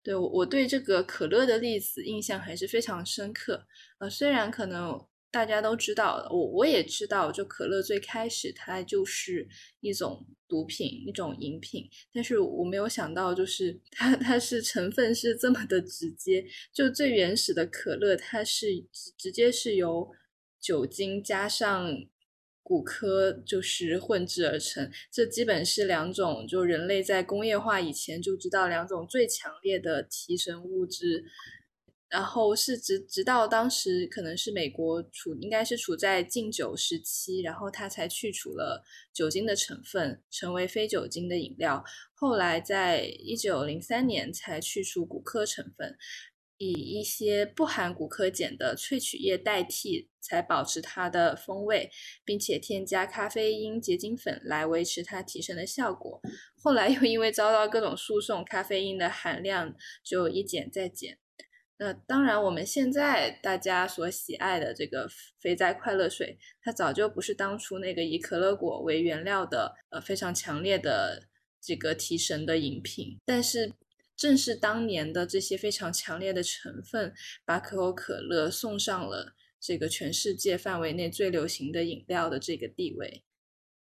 [0.00, 3.66] 对我我对这个可乐的例子印象还是非常深刻。
[3.98, 9.48] 呃，虽然可能大家都知道，我我也知道，就可乐最开始它就是
[9.80, 16.46] 一种毒品，一种饮品，但是我没有想到，就是 它它是成分是这么的直接。
[16.72, 18.68] 就最原始的可乐，它是
[19.18, 20.08] 直接是由
[20.64, 21.94] 酒精加上
[22.62, 31.22] 骨科就是混制而成，这基本是两种就人类在工业化以前就知道两种最强烈的提神物质，
[32.08, 41.84] 然后是直直到当时可能是美国处应该是处在禁酒时期，然后它才去除了酒精的成分，成为非酒精的饮料。
[42.14, 45.94] 后来在一九零三年才去除骨科成分。
[46.58, 51.90] 以一些不含骨科碱的萃取液代替，才保持它的风味，
[52.24, 56.20] 并且添加咖啡因结晶粉来维持它提神的效果。
[56.56, 59.74] 后来又因为遭到各种诉讼，咖啡因的含量
[60.04, 61.18] 就一减再减。
[61.78, 65.08] 那当然，我们现在大家所喜爱的这个
[65.40, 71.24] 肥宅快乐水，它早就不是当初那个以可乐果为原料的呃非常强烈的
[71.60, 73.72] 这个提神的饮品，但是。
[74.16, 77.12] 正是当年的这些非常强烈的成分，
[77.44, 83.24] 把可口可乐送上了这个全世界范围内最流行的饮料的这个地位。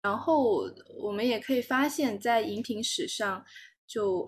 [0.02, 0.70] 然后
[1.02, 3.46] 我们也可以发现，在饮品史上，
[3.86, 4.26] 就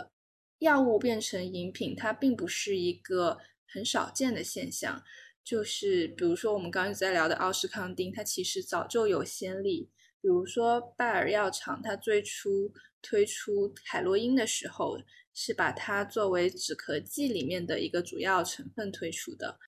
[0.59, 5.01] 药物变成饮品，它并不是一个很少见的现象。
[5.43, 9.89] 就是比如说我们刚刚在聊的奥施康定，它其实早就有先例。
[10.21, 14.97] 比如说拜耳药厂，它最初推出海洛因的时候。
[15.35, 19.59] 是把它作为止咳剂里面的一个主要成分推出的。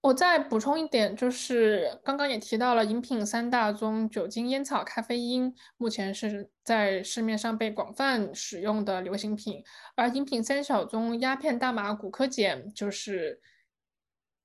[0.00, 9.62] 我再补充一点，就是刚刚也提到了饮品三大宗：酒精、烟草、咖啡因，目前是在市面上被广泛使用的流行品。
[9.94, 13.40] 而饮品三小宗：鸦片、大麻、骨科碱，就是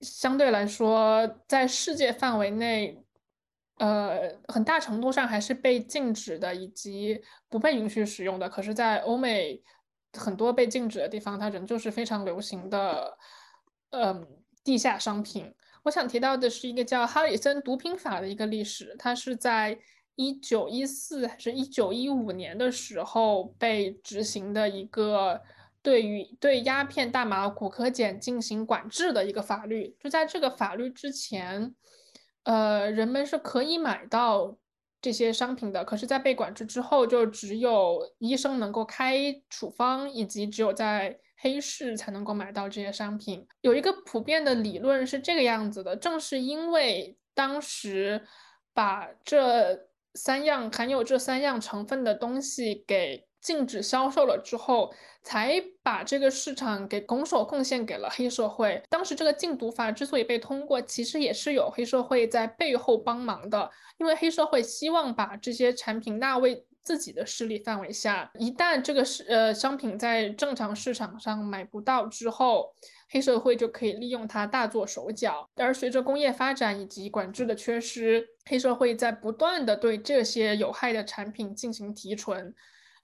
[0.01, 3.03] 相对来说在世界范围内，
[3.79, 7.19] 呃，很大程度上还是被禁止的，以及
[7.49, 8.47] 不被允许使用的。
[8.47, 9.63] 可是，在欧美。
[10.18, 13.18] 很多被禁止的地方，它仍旧是非常流行的，
[13.91, 14.28] 嗯，
[14.63, 15.53] 地下商品。
[15.84, 19.80] 我想提到的是一个叫哈里森毒品法的一个历史，它是在
[20.15, 25.41] 一九一四还是一九一五年的时候被执行的一个
[25.82, 29.95] 对于对鸦片、大麻、古柯碱进行管制的一个法律。
[29.99, 31.74] 就在这个法律之前，
[32.43, 34.57] 呃，人们是可以买到。
[35.08, 43.47] 这些商品的，可是，在被管制之后，就只有医生能够开处方，以及只有在黑市才能够买到这些商品。
[43.62, 48.22] 有一个普遍的理论是这个样子的：正是因为当时
[48.74, 53.26] 把这三样含有这三样成分的东西给。
[53.48, 54.93] 禁止销售了之后，
[55.24, 58.84] 才把这个市场给拱手贡献给了黑社会。
[58.89, 68.30] 当时这个禁毒法之所以被通过，其实也是有黑社会在背后帮忙的，因为黑社会希望把这些产品纳为自己的势力范围下。
[68.38, 72.74] 一旦这个是呃商品在正常市场上买不到之后，
[73.10, 75.50] 黑社会就可以利用它大做手脚。
[75.56, 82.54] 而随着工业发展以及管制的缺失，黑社会在不断的对这些有害的产品进行提纯。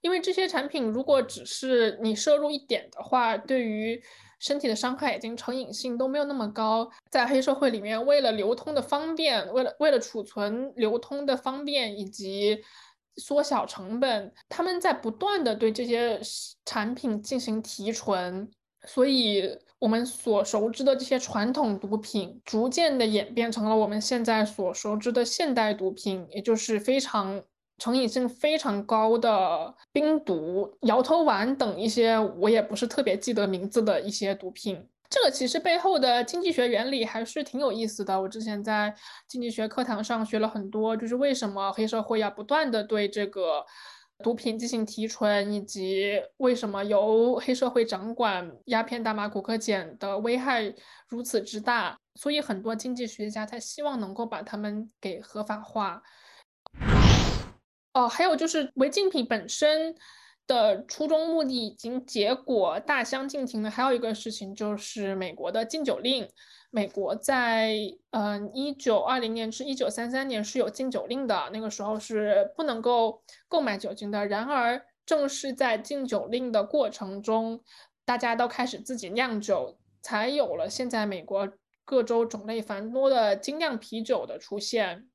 [0.04, 3.98] 因为这些产品如果只是你摄入一点的话，对于
[4.38, 6.90] 身体的伤害已经成瘾性都没有那么高。
[7.10, 12.62] 在黑社会里面，为了流通的方便，为了为了储存流通的方便以及
[13.16, 16.20] 缩小成本，他们在不断的对这些
[16.66, 18.50] 产品进行提纯。
[18.86, 27.42] 所以，我们所熟知的这些传统毒品，逐渐的演变成了我们现在所熟知的现代毒品，也就是非常。
[27.78, 38.20] 成瘾性非常高的冰毒、摇头丸等一些我也不是特别记得名字的一些毒品，这个其实背后的经济学原理还是挺有意思的。
[38.20, 38.94] 我之前在
[39.28, 43.64] 经济学课堂上学了很多，就是为什么黑社会要不断的对这个
[44.22, 50.72] 毒品进行提纯，以及为什么由黑社会掌管鸦片、大麻、古柯碱的危害
[51.08, 56.00] 如此之大，所以很多经济学家才希望能够把它们给合法化。
[57.94, 59.94] 哦，还有就是违禁品本身
[60.46, 66.28] 的初衷目的已经结果大相径庭的，还有一个事情就是美国的禁酒令。
[66.70, 67.72] 美国在
[68.10, 74.26] 嗯一九二零年至一九三三年是有禁酒令的，那个时候是不能够购买酒精的。
[74.26, 77.62] 然而，正是在禁酒令的过程中，
[78.04, 81.48] 大家都开始自己酿酒，才有了现在美国
[81.84, 85.06] 各州种类繁多的精酿啤酒的出现。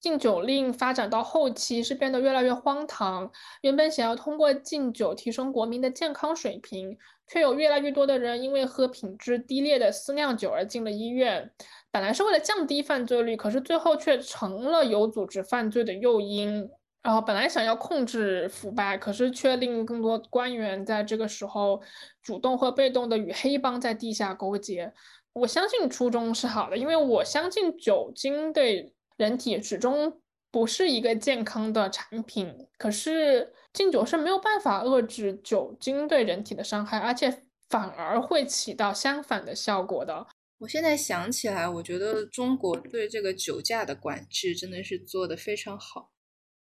[0.00, 3.30] 禁酒令发展到后期是变得越来越荒唐。
[3.60, 6.96] 原本想要通过禁酒提升国民的健康水平，
[7.26, 11.52] 却有越来越多的人因为喝品质低劣的私酿酒而进了医院。
[11.90, 16.70] 本来是为了降低犯罪率，可是最后却成了有组织犯罪的诱因。
[17.02, 21.82] 然后本来想要控制腐败，可是却令更多官员在这个时候
[22.22, 24.92] 主动或被动的与黑帮在地下勾结。
[25.32, 28.94] 我相信初衷是好的，因为我相信酒精对。
[29.20, 30.18] 人体始终
[30.50, 40.26] 不是一个健康的产品，可是禁酒是没有办法遏制酒精对人体的伤害，而且反而会起到相反的效果的。
[40.60, 46.12] 我现在想起来，我觉得中国对这个酒驾的管制真的是做得非常好。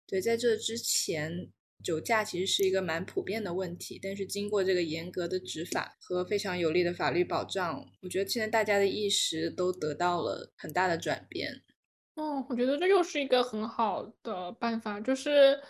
[0.06, 1.48] 对，在这之前，
[1.82, 11.62] 酒驾其实是一个蛮普遍的问题，但是经过这个严格的执法和非常有力的法律保障，我觉得现在大家的意识都得到了很大的转变。
[12.16, 15.60] 哦，我觉得这又是一个很好的办法，就是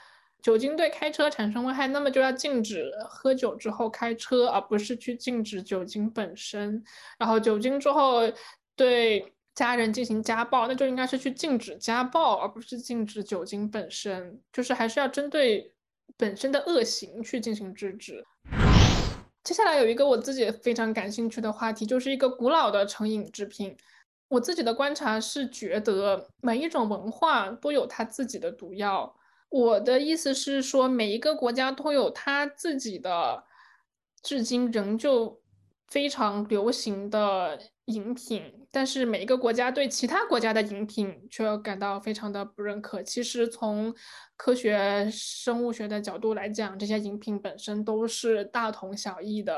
[0.42, 6.84] 酒精对开车产生危害，那么就要禁止喝酒之后开车，而不是去禁止酒精本身。
[7.18, 8.20] 然后酒精之后
[8.76, 14.38] 对家人进行家暴，那就应该是去禁止家暴，而不是禁止酒精本身。
[14.52, 15.72] 就是还是要针对
[16.18, 18.22] 本身的恶行去进行制止。
[19.42, 23.74] 接下来有一个我自己非常感兴趣的话题，就是一个古老的成瘾制品。
[24.34, 29.14] 我自己的观察是觉得每一种文化都有它自己的毒药。
[29.48, 33.44] 我的意思是说，每一个国家都有它自己的，
[34.22, 35.40] 至今仍旧
[35.86, 43.00] 非常流行的饮品，但是每一个国家对其他国家的饮品却感到非常的不认可。
[43.00, 43.94] 其实从
[44.36, 49.54] 科学生物学的角度来讲，这些饮品本身都是大同小异的。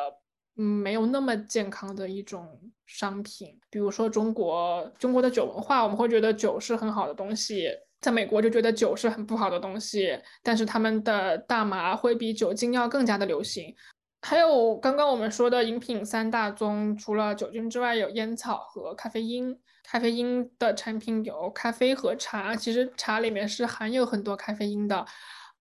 [0.57, 3.59] 嗯，没有那么健康的一种商品。
[3.71, 7.69] 比如说中国，中国的酒文化，我们会觉得酒是很好的东西，
[8.01, 10.19] 在美国就觉得酒是很不好的东西。
[10.43, 13.75] 但是他们的大麻会比酒精要更加的流行。
[14.23, 19.57] 还有刚刚我们说的饮品三大宗，除了酒精之外，有烟草和咖啡因。
[19.85, 25.07] 咖啡因的产品有咖啡和茶，其实茶里面是含有很多咖啡因的。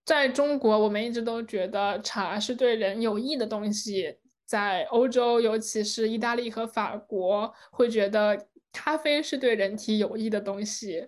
[0.03, 4.17] 在中国，我们一直都觉得茶是对人有益的东西。
[4.45, 11.07] 在欧洲，尤其是意大利和法国，会觉得咖啡是对人体有益的东西。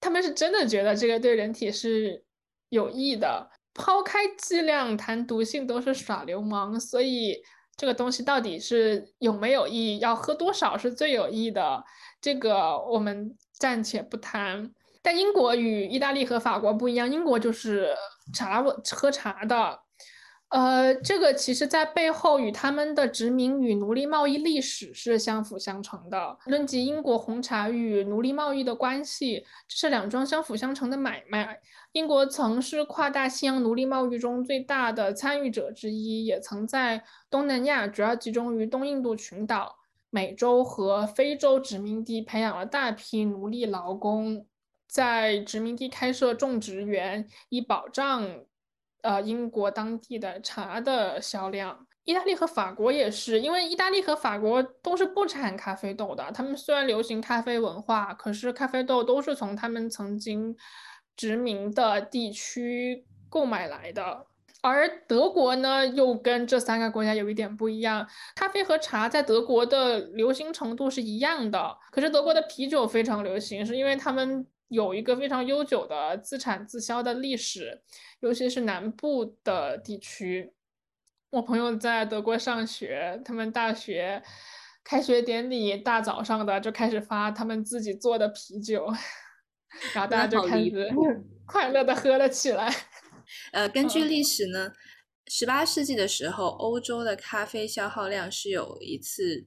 [0.00, 2.24] 他们是真的觉得这个对人体是
[2.68, 3.50] 有益的。
[3.72, 7.40] 抛开剂量谈毒性都是耍流氓，所以
[7.76, 11.84] 这个东西到底是有没有益，要喝多少是最有益的，
[12.20, 14.72] 这个我们暂且不谈。
[15.02, 17.94] 但英国与意大利和法国不一样，英国就是
[18.34, 19.80] 茶喝茶的。
[20.50, 26.36] 呃，这个其实，在背后与他们的殖民与奴隶贸易历史是相辅相成的。
[26.46, 31.60] 论及英国红茶与奴隶贸易的关系，这是两桩相辅相成的买卖。
[31.92, 39.76] 英国曾是跨大西洋奴隶贸易中最大的参与者之一，也曾在东南亚，主要集中于东印度群岛、
[40.10, 44.44] 美洲和非洲殖民地，培养了大批奴隶劳工。
[44.88, 48.28] 在殖民地开设种植园，以保障
[49.02, 51.86] 呃英国当地的茶的销量。
[52.04, 56.32] 意大利和法国也是，因为意大利和法国都是不产咖啡豆的。
[56.32, 60.56] 他们虽然流行咖啡文化，可是咖啡豆都是从他们曾经
[61.16, 64.26] 殖民的地区购买来的。
[64.62, 68.06] 而德国呢，又跟这三个国家有一点不一样。
[68.34, 77.82] 咖啡和茶在德国的流行程度是一样的，可是德国的啤酒非常流行，是因为他们有一个非常悠久的自产自销的历史，
[78.20, 80.52] 尤其是南部的地区。
[81.30, 84.22] 我朋友在德国上学，他们大学
[84.84, 88.86] 开学典礼大早上的就开始发他们自己做的啤酒，
[89.92, 90.88] 然后大家就开始
[91.46, 92.72] 快乐的喝了起来。
[93.52, 94.72] 呃，根据历史呢，
[95.26, 99.46] 十八世纪的时候，欧洲的咖啡消耗量是有一次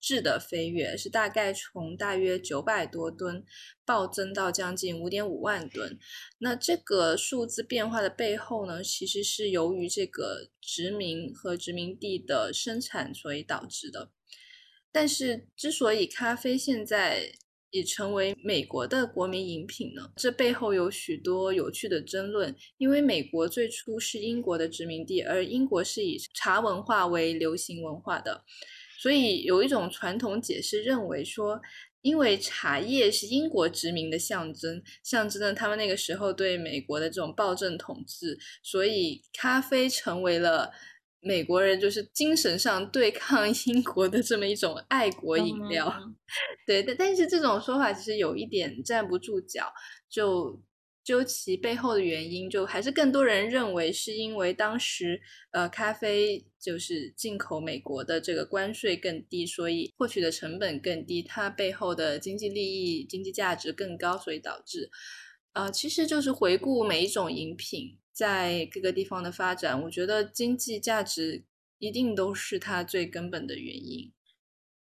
[0.00, 3.44] 质的飞跃，是大概从大约九百多吨
[3.84, 5.98] 暴增到将近五点五万吨。
[6.38, 14.10] 那这个数字变化的背后呢，其实是由于这个殖民和殖民地的生产所以导致的。
[14.92, 17.32] 但是，之所以咖啡现在，
[17.70, 20.10] 也成为美国的国民饮品呢？
[20.16, 22.56] 这背后有许多有趣的争论。
[22.78, 28.44] 因为美国最初是英国的殖民地，而英国是以茶文化为流行文化的，
[28.98, 31.60] 所以有一种传统解释认为说，
[32.02, 40.72] 因为茶叶是英国殖民的象征，象征了他们那个时候对美国的这种暴政统治，所以咖啡成为了。
[41.22, 45.92] 美国人就是精神上对抗英国的这么一种爱国饮料，
[46.64, 49.72] 对，但但是这种说法其实有一点站不住脚。
[50.08, 50.62] 就
[51.06, 64.90] 究其背后的原因，就还是更多人认为是因为当时呃咖啡就是进口美国的这个关税更低，所以获取的成本更低，它背后的经济利益、经济价值更高，所以导致
[65.52, 67.98] 呃其实就是回顾每一种饮品。
[68.16, 71.44] 在各个地方的发展，我觉得经济价值
[71.78, 74.10] 一定都是它最根本的原因。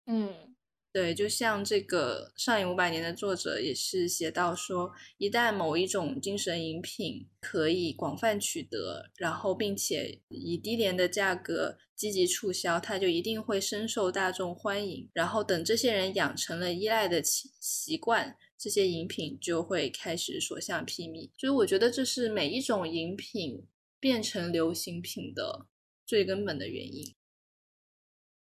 [0.06, 0.47] 嗯，
[0.92, 15.08] 对，就像这个《上瘾五百年》的作者也是写到说，一旦某一种精神饮品可以广泛取得，然后并且以低廉的价格积极促销，它就一定会深受大众欢迎。
[15.12, 18.36] 然后等这些人养成了依赖的习习惯。
[18.60, 23.64] 这些饮品就会开始所向披靡，所以我觉得这是每一种饮品
[24.00, 25.68] 变成流行品的
[26.04, 27.14] 最根本的原因。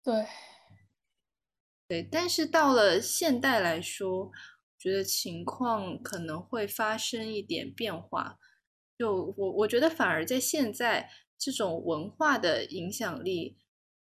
[0.03, 0.25] 对，
[1.89, 4.31] 对，但是到了现代来说，
[4.77, 8.37] 觉得情况可能会发生一点变化。
[8.95, 13.57] 就我我觉得反而在现在，这种文化的影响力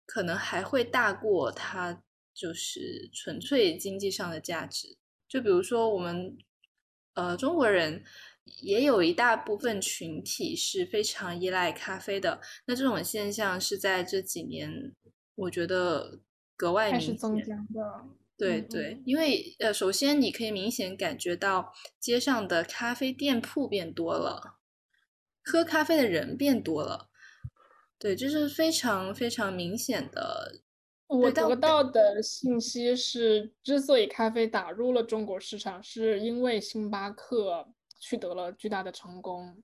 [0.07, 2.03] 可能还会大过它
[2.33, 4.97] 就是纯粹经济上的价值。
[5.29, 6.35] 就比如说，我们
[7.13, 8.03] 呃中国人
[8.63, 12.41] 也有一大部分群体是非常依赖咖啡的。
[12.65, 14.95] 那这种现象是在这几年，
[15.35, 16.21] 我觉得
[16.57, 17.17] 格外明显。
[17.17, 18.05] 增加的。
[18.39, 24.59] 对对，因为呃，首先你可以明显感觉到街上的咖啡店铺变多了，
[25.43, 27.09] 喝咖啡的人变多了。
[27.99, 30.61] 对，这是非常非常明显的。
[31.07, 37.67] 我得到的信息是，之所以咖啡打入了中国市场，是因为星巴克
[37.99, 39.63] 取得了巨大的成功。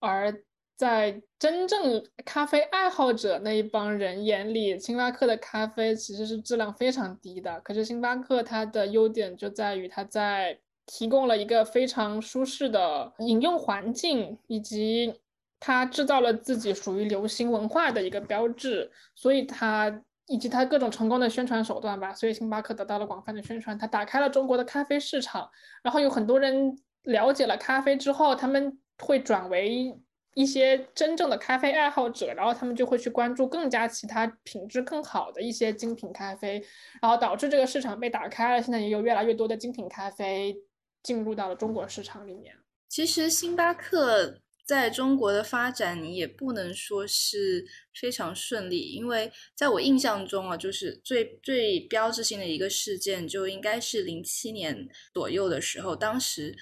[0.00, 0.44] 而
[0.82, 7.60] 在真正咖啡爱好者那一帮人眼里，星巴克的咖啡其实是质量非常低的。
[7.60, 15.14] 可是星巴克它的优点就在于它在提供了一个非常舒适的饮用环境，以及
[15.60, 20.02] 它制造了自己属于流行文化的一个标志，所以它。
[20.28, 25.50] 以及它各种成功的宣传手段吧，所以星巴克得到了广泛的宣传，它打开了中国的咖啡市场，
[25.82, 29.92] 然后有很多人了解了咖啡之后，他们会转为
[30.34, 36.62] 一些真正的咖啡爱好者，然后他们就会去关注更加其他品质更好的一些精品咖啡，
[37.00, 40.56] 然后导致这个市场被打开了，现在也有越来越多的精品咖啡
[41.02, 42.54] 进入到了中国市场里面。
[42.88, 44.38] 其实星巴克。
[44.64, 47.66] 在中国的发展，也不能说是
[48.00, 56.56] 非常顺利，因为在我印象中啊，就是最最标志性的一个事件，就应该是零七年左右的时候，当时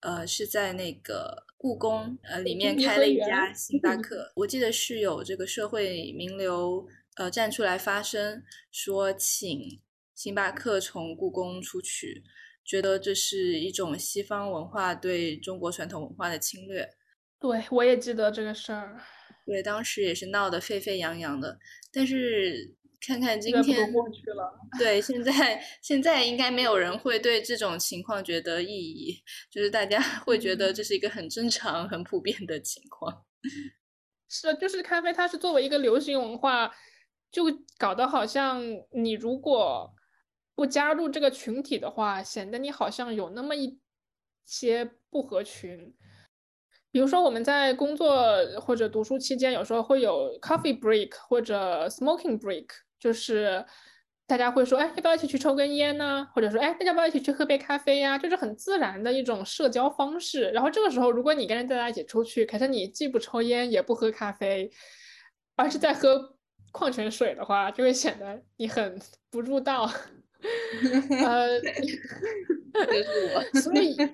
[0.00, 6.86] 呃是在那个故宫呃里面开了一家 星巴克，我记得是有这个社会名流
[7.16, 9.80] 呃站出来发声，说请
[10.14, 12.22] 星巴克从故宫出去，
[12.64, 16.88] 觉得这是一种西方文化对中国传统文化的侵略。
[17.38, 19.00] 对，我也记得这个事儿。
[19.44, 21.58] 对，当时也是闹得沸沸扬扬的。
[21.92, 22.74] 但是
[23.06, 24.52] 看看今天过去了。
[24.78, 33.24] 对，现在现在应该没有人会对这种情况觉得异议，就是大家会觉得这是一个很正常、很普遍的情况。
[34.28, 36.72] 是，就是咖啡，它是作为一个流行文化，
[37.30, 37.44] 就
[37.78, 39.94] 搞得好像你如果
[40.56, 43.78] 不加入这个群体的话，显得你好像有那么一
[44.44, 45.94] 些不合群。
[46.90, 52.66] 比如说，我们在工作或者读书期间，有时候会有 coffee break 或者 smoking break，
[52.98, 53.64] 就是
[54.26, 56.26] 大家会说，哎，要不要一起去抽根烟呢？
[56.34, 58.18] 或者说，哎，大家要不要一起去喝杯咖啡呀？
[58.18, 60.50] 就是很自然的一种社交方式。
[60.50, 64.70] 然后这个时候，如果你跟大家一起出去，可是你既不抽烟也不喝咖啡，
[65.54, 66.36] 而是在喝
[66.72, 69.90] 矿泉水的话，就会显得你很不入道。
[71.24, 71.60] 呃，
[73.60, 73.96] 所以。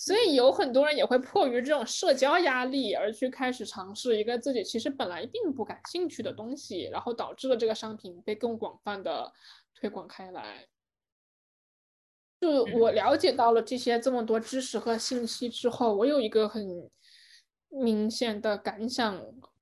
[0.00, 9.32] 所以有很多人也会迫于这种社交压力而去开始尝试一个自己其实本来并不感兴趣的东西，然后导致了这个商品被更广泛的
[9.74, 10.68] 推广开来。
[12.40, 16.88] 就我了解到了这些这么多知识和信息之后，我有一个很
[17.68, 19.20] 明显的感想：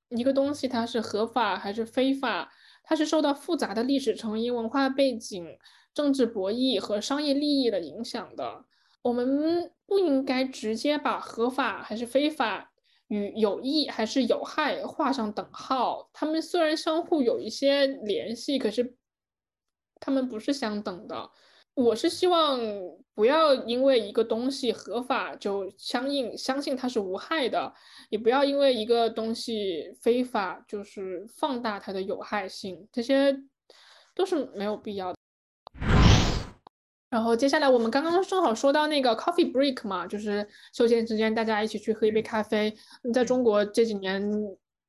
[0.09, 5.57] 一个东西它是合法还是非法，它是受到复杂的历史成因、文化背景、
[5.95, 8.65] 政治博弈和商业利益的影响的。
[9.01, 12.71] 我们不应该直接把合法还是非法
[13.07, 16.09] 与有益还是有害画上等号。
[16.13, 18.95] 他们虽然相互有一些联系，可是
[19.99, 21.31] 他们不是相等的。
[21.73, 22.59] 我是希望
[23.13, 27.71] 不要因为一个东西合法就相应相信它是无害的，
[28.09, 33.43] 也不要因为一个东西非法就是放大它的有害性，这些
[34.15, 35.16] 都是没有必要的。
[37.17, 42.71] 然后接下来我们刚刚正好说到那个 coffee break 嘛，就是休闲时间大家一起去喝一杯咖啡。
[43.11, 44.21] 在中国这几年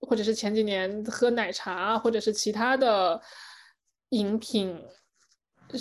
[0.00, 3.18] 或者是前几年喝奶茶或者是其他的
[4.10, 4.78] 饮品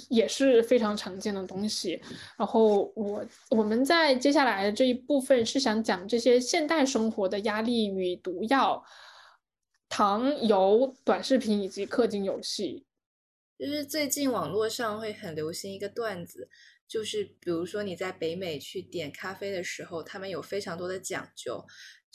[0.07, 2.01] 也是非常常见的东西。
[2.37, 8.81] 然后我我们在接下来的这一部分是想讲这些现代生活的压力与毒药，
[9.89, 12.86] 糖、油、短视频以及氪金游戏。
[13.57, 16.47] 就是最近网络上会很流行一个段子，
[16.87, 21.65] 就是比如说你在北美去点咖啡的时候，他们有非常多的讲究，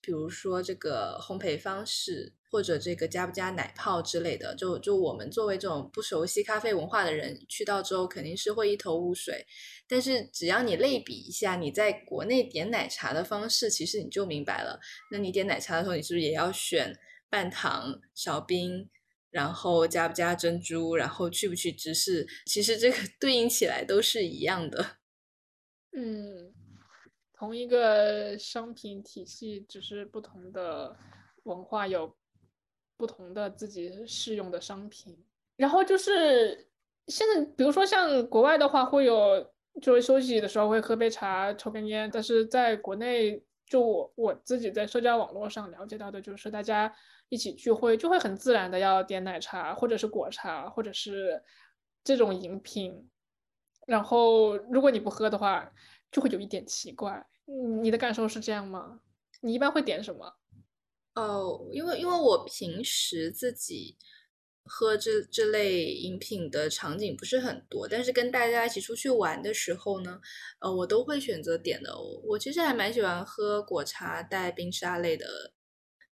[0.01, 4.55] 比如说这个烘焙方式，或者这个加不加奶泡之类的。
[4.55, 9.45] 就就我们作为这种不熟悉咖啡文化的人，去到之后肯定是会一头雾水。
[9.89, 14.79] 但是只要你类比一下，你在国内点奶茶的方式，其实你就明白了。
[15.11, 16.97] 那你点奶茶的时候，你是不是也要选
[17.29, 18.89] 半糖、少冰？
[19.33, 24.99] 然后加不加珍珠，然后去不去芝士，其实这个 对应起来都是一样的。
[25.97, 26.55] 嗯，
[27.33, 30.97] 同一个商品体系，只是不同的
[31.43, 32.15] 文化有
[32.97, 35.19] 不同的自己适用的商品。
[35.57, 36.69] 然后就是
[37.09, 43.43] 现在，比如说像国外的话，会有就是休息的时候会喝杯茶、抽根烟，但是在国内，
[43.73, 46.95] 就我我自己在社交网络上了解到的，就是大家。
[47.29, 51.43] 一起聚会就会很自然的要点奶茶，或者是果茶，或者是
[52.05, 53.09] 这种饮品。
[53.87, 55.73] 然后如果你不喝的话，
[56.11, 57.27] 就会有一点奇怪。
[57.81, 59.01] 你的感受是这样吗？
[59.41, 60.31] 你一般会点什么？
[61.15, 63.97] 哦，因为因为我平时自己
[64.65, 70.21] 喝这这类饮品的场景不是很多，但是跟大家一起出去玩的时候呢，
[70.61, 71.93] 呃，我都会选择点的。
[72.25, 75.53] 我其实还蛮喜欢喝果茶带冰沙类的。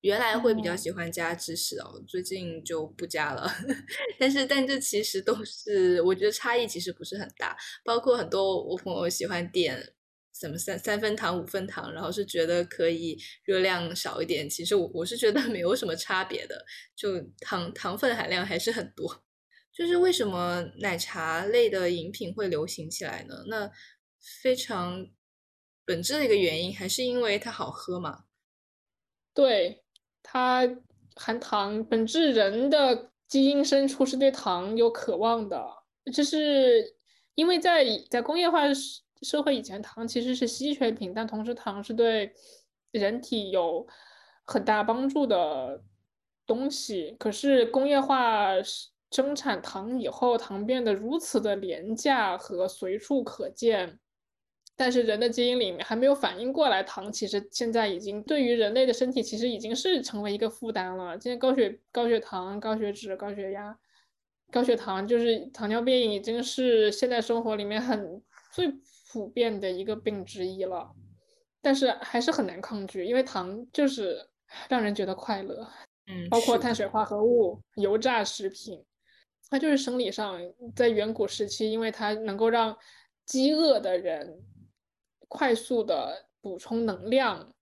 [0.02, 3.52] 原来会比较喜欢加芝士哦，最近就不加了。
[4.20, 7.58] 但是，但这其实都是我觉得差异其实不是很大。
[7.84, 9.94] 包括很多我朋友喜欢点
[10.40, 14.50] 什么三三分糖、五分糖，然后是觉得可以热量少一点。
[14.50, 16.66] 其实我我是觉得没有什么差别的，
[16.96, 19.24] 就糖糖分含量还是很多。
[19.74, 23.44] 就是为什么奶茶类的饮品会流行起来呢？
[23.48, 23.72] 那
[24.42, 25.08] 非常
[25.86, 28.26] 本质的一个原因还是因为它好喝嘛。
[29.34, 29.84] 对。
[30.30, 30.68] 它
[31.16, 35.66] 含糖，本质人的基因深处是对糖有渴望的。
[36.14, 36.96] 就是
[37.36, 38.68] 因为在在工业化
[39.22, 42.34] 社会以前，糖其实是稀缺品，但同时糖是对
[42.92, 43.88] 人体有
[44.46, 45.84] 很大帮助的
[46.46, 47.16] 东西。
[47.20, 48.52] 可是工业化
[49.12, 54.00] 生产糖以后，糖变得如此的廉价和随处可见。
[54.80, 61.20] 但是人的基因里面还没有反应过来，糖其实现在已经对于人类的身体其实已经是成为一个负担了。
[61.20, 63.76] 现在高血高血糖、高血脂、高血压、
[64.52, 68.72] 高血糖，就是糖尿病已经是现代生活里面很最
[69.12, 70.92] 普遍的一个病之一了。
[71.62, 74.30] 但是还是很难抗拒，因为糖就是
[74.70, 75.68] 让人觉得快乐。
[76.06, 78.86] 嗯，包括碳水化合物、油炸食品，
[79.50, 80.40] 它就是生理上
[80.76, 82.78] 在远古时期，因为它能够让
[83.26, 84.42] 饥饿的人
[85.28, 87.54] 快速的补充能量。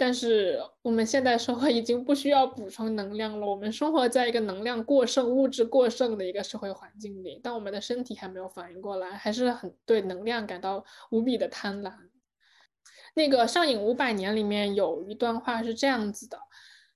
[0.00, 11.92] 但是我们现代社会已经不需要补充能量了，我们生活在一个能量过剩、物质过剩的一个社会环境里，但我们的身体还没有反应过来，还是很对能量感到无比的贪婪。
[13.14, 16.38] 那个《上瘾五百年》里面有一段话是这样子的：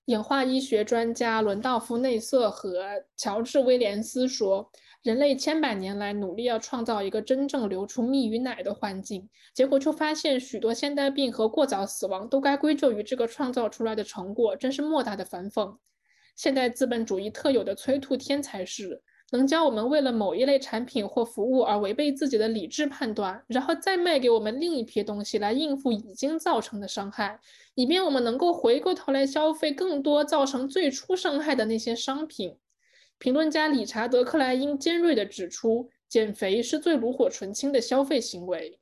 [0.05, 4.71] 演化医学专家伦道夫·内瑟和乔治·威廉斯说，
[5.03, 15.77] 人类千百年来努力要创造一个真正流出蜜与奶的环境，结果却发现许多现代病和过早死亡都该归咎于这个创造出来的成果，真是莫大的反讽。
[16.37, 19.03] 现代资本主义特有的催吐天才是。
[19.33, 27.41] 能教我们为了某一类产品或服务而违背自己的理智判断，然后再卖给我们另一批东西来应付已经造成的伤害，
[27.75, 32.59] 以便我们能够回过头来消费更多造成最初伤害的那些商品。
[33.23, 38.81] 评论家理查德·克莱因尖锐地指出，减肥是最炉火纯青的消费行为。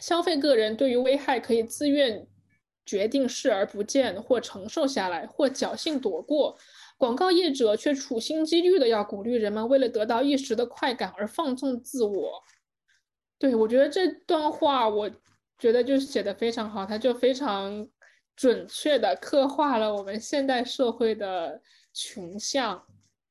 [0.00, 2.28] 消费个人对于危害可以自愿
[2.86, 6.56] 决定视而不见，或承受下来，或侥幸躲过。
[6.96, 12.40] 广告业者却处心积虑的要鼓励人们为了得到一时的快感而放纵自我。
[13.36, 15.10] 对我觉得这段话，我
[15.58, 17.84] 觉得就是写的非常好，它就非常
[18.36, 21.60] 准确的刻画了我们现代社会的
[21.92, 22.80] 群像。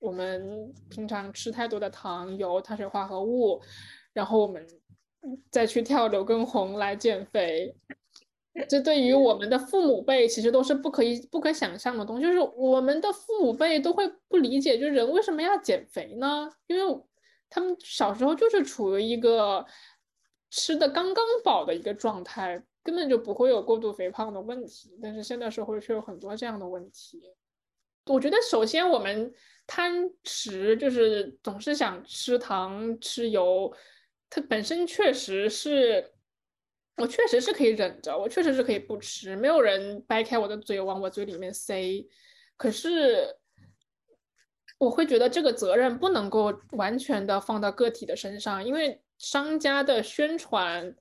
[0.04, 3.62] 我们平常吃太多的糖、油、碳水化合物，
[4.12, 4.68] 然后我们
[5.49, 7.74] 再去跳刘畊宏来减肥。
[8.68, 12.24] 这对于我们的父母辈其实都是不可以、不可想象的东西。
[12.24, 16.51] 就是我们的父母辈都会不理解，就人为什么要减肥呢？
[16.68, 17.01] 因为
[17.49, 19.66] 他们小时候就是处于一个
[20.49, 24.99] 吃的刚刚饱的一个状态，根本就不会有过度肥胖的问题。
[25.01, 27.24] 但是现代社会却有很多这样的问题。
[28.06, 29.34] 我觉得首先我们
[29.68, 33.74] 贪食，就是总是想吃糖、吃油，
[34.30, 36.12] 它本身确实是。
[36.97, 42.08] 我确实是可以忍着，我确实是可以不吃，没有人掰开我的嘴往我嘴里面塞。
[42.56, 43.36] 可是，
[44.78, 50.95] 我会觉得这个责任不能够完全的放到个体的身上，因为商家的宣传，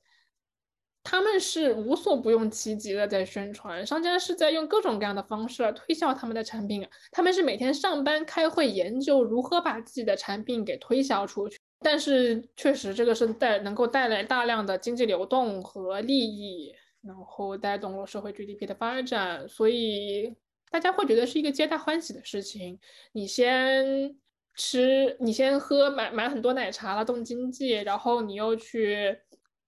[1.05, 11.59] 他们是无所不用其极的在宣传，商家是在用各种各样的方式推销他们的产品，他们是每天上班开会研究如何把自己的产品给推销出去。
[11.81, 16.73] 但是确实，这个是带能够带来大量的经济流动和利益，
[17.03, 20.33] 然后带动了社会 GDP 的发展，所以
[20.71, 22.79] 大家会觉得是一个皆大欢喜的事情。
[23.11, 24.17] 你先
[24.55, 29.19] 吃，你先喝，买买很多奶茶拉动经济，然后你又去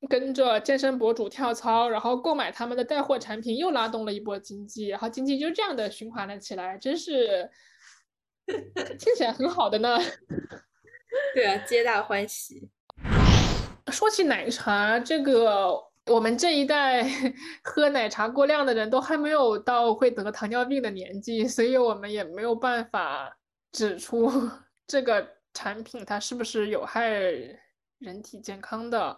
[0.07, 7.51] 跟着健身博主跳操，然后购买他们的带货产品，又拉动了一波经济，然后经济就这样的循环了起来，真是
[8.99, 9.99] 听起来很好的呢。
[11.35, 12.69] 对啊，皆大欢喜。
[13.93, 15.73] 说起奶茶，这个
[16.07, 17.05] 我们这一代
[17.63, 23.37] 喝奶茶过量的人都还没有到会得糖尿病的年纪，所以我们也没有办法
[23.73, 24.31] 指出
[24.87, 27.09] 这个产品它是不是有害
[27.99, 29.17] 人体健康的。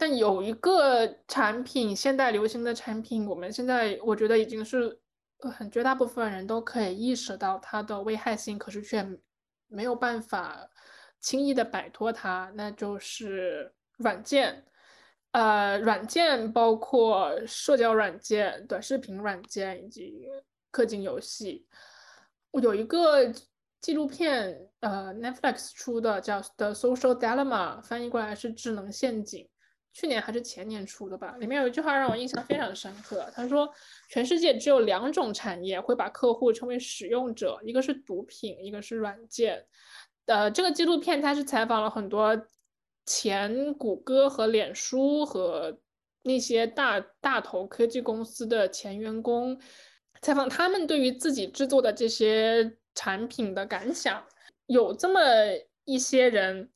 [0.00, 4.98] 但有一个产品，现代流行的产品，我们现在我觉得已经是
[5.40, 9.06] 很绝大部分人都可以意识到它的危害性，可是却
[9.68, 10.66] 没有办法。
[11.20, 14.64] 轻易的摆脱它，那就是软件。
[15.32, 20.26] 呃，软件包括社交软件、短视频软件以及
[20.72, 21.66] 氪金游戏。
[22.52, 23.30] 我有一个
[23.82, 29.46] 纪录片，呃，Netflix 出的，叫《The Social Dilemma》，翻译过来是“智能陷阱”。
[29.92, 31.36] 去年还是前年出的吧？
[31.38, 33.30] 里面有一句话让我印象非常深刻。
[33.34, 33.68] 他说
[34.08, 39.66] ：“全世界只有两种产业会把客户称为使用者，一个是毒品，一个是软件。”
[40.26, 42.40] 呃，这个纪录片它是采访了很多
[43.04, 45.80] 前谷歌和脸书和
[46.22, 49.60] 那些大大头科技公司的前员工，
[50.22, 54.24] 采访他们对于自己制作的这些产品的感想。
[54.66, 55.20] 有这么
[55.84, 56.70] 一些人，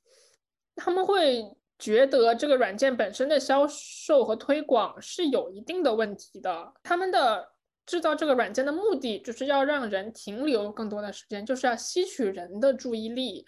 [0.74, 1.44] 他们会
[1.84, 7.52] 觉得这个软件本身的销售和推广是有一定的问题的，他们的。
[7.86, 13.44] 制造这个软件的目的就是要让人停留更多的时间，就是要吸取人的注意力。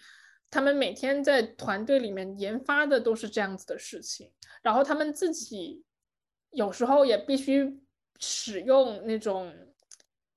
[0.51, 4.31] 他们每天在团队里面研发的都是这样子的事情，
[4.61, 5.83] 然后他们自己
[6.51, 7.79] 有时候也必须
[8.19, 9.51] 使用那种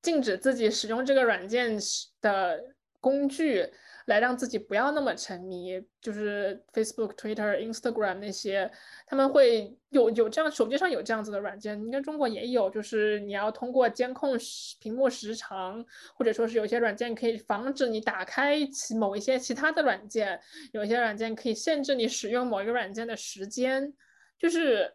[0.01, 1.79] 禁止自己使用这个软件
[2.23, 2.59] 的
[3.03, 3.71] 工具
[4.11, 8.71] 来让自己不要那么沉迷，就是 Facebook、Twitter、Instagram 那些，
[9.07, 14.37] 他们会有有这样手机上有这样子的软件，应该中国也有，就是你要通过监控
[14.81, 15.83] 屏幕时长，
[16.15, 20.41] 或者说是有些软件可以防止你打开其某一些其他的软件，
[20.73, 23.95] 有些软件可以限制你使用某一个软件的时间，
[24.39, 24.93] 就是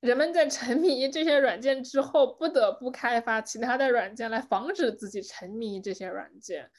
[0.00, 6.70] 人们在沉迷这些软件之后，不得不开发其他的软件来防止自己沉迷这些软件。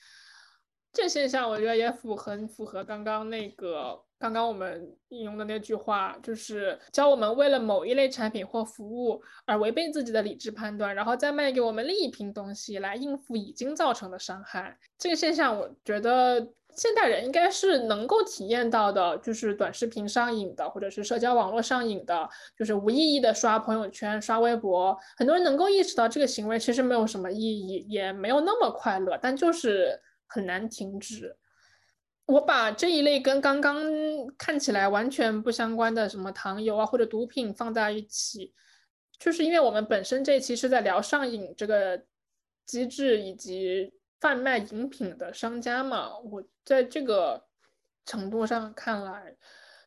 [0.94, 14.78] 这现象我觉得也符很符合刚刚那个刚刚我们引用的那句话，就是教我们为了某一类产品或服务而违背自己的理智判断，然后再卖给我们另一批东西来应付已经造成的伤害。
[15.00, 16.40] 这个现象，我觉得
[16.76, 24.96] 现代人应该是能够体验到的，就是短视频上瘾的，或者是社交网络上瘾的，就是无意义的刷朋友圈、刷微博。
[25.18, 30.00] 很多人能够意识到这个行为其实没有什么意义，也没有那么快乐，但就是。
[30.34, 31.38] 很难停止。
[32.26, 33.76] 我把这一类跟刚刚
[34.38, 38.54] 看起来完全不相关的什么糖油啊或者毒品放在一起，
[39.20, 42.04] 就是因为我们本身这一期是在聊上瘾这个
[42.66, 46.18] 机制以及贩卖饮品的商家嘛。
[46.18, 47.46] 我在这个
[48.06, 49.36] 程度上看来，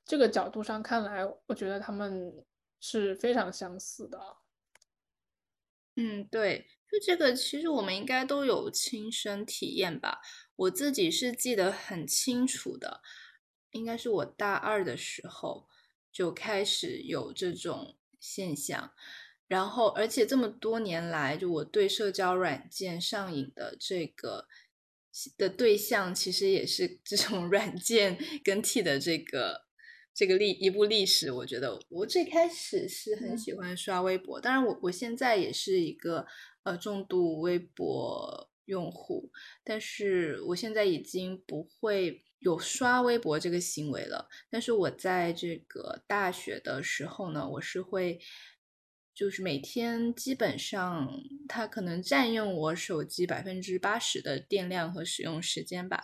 [0.05, 2.33] 这个角度上看来，我觉得他们
[2.81, 4.21] 是非常相似的。
[5.97, 6.67] 嗯，对。
[6.91, 10.21] 就这个，其实我们应该都有亲身体验吧。
[10.55, 13.03] 我自己是记得很清楚的，
[13.73, 15.67] 应该是我大二的时候
[16.13, 18.93] 就开始有这种现象。
[19.49, 24.47] 然后，而且这么多年来，就我对社交软件上瘾的这个
[25.37, 29.67] 的对象，其实也是这种 软件更替的这个
[30.15, 31.31] 这个历一部历史。
[31.31, 36.27] 我觉得我最开始是很喜欢刷微博，当然我我现在也是一个。
[36.67, 39.31] 呃，重度微博用户，
[39.63, 44.29] 但是我现在已经不会有刷微博这个行为了。
[44.51, 48.19] 但是我在这个大学的时候呢，我是会，
[49.15, 51.09] 就是每天基本上
[51.47, 56.03] 它可能占用我手机百分之八十的电量和使用时间吧。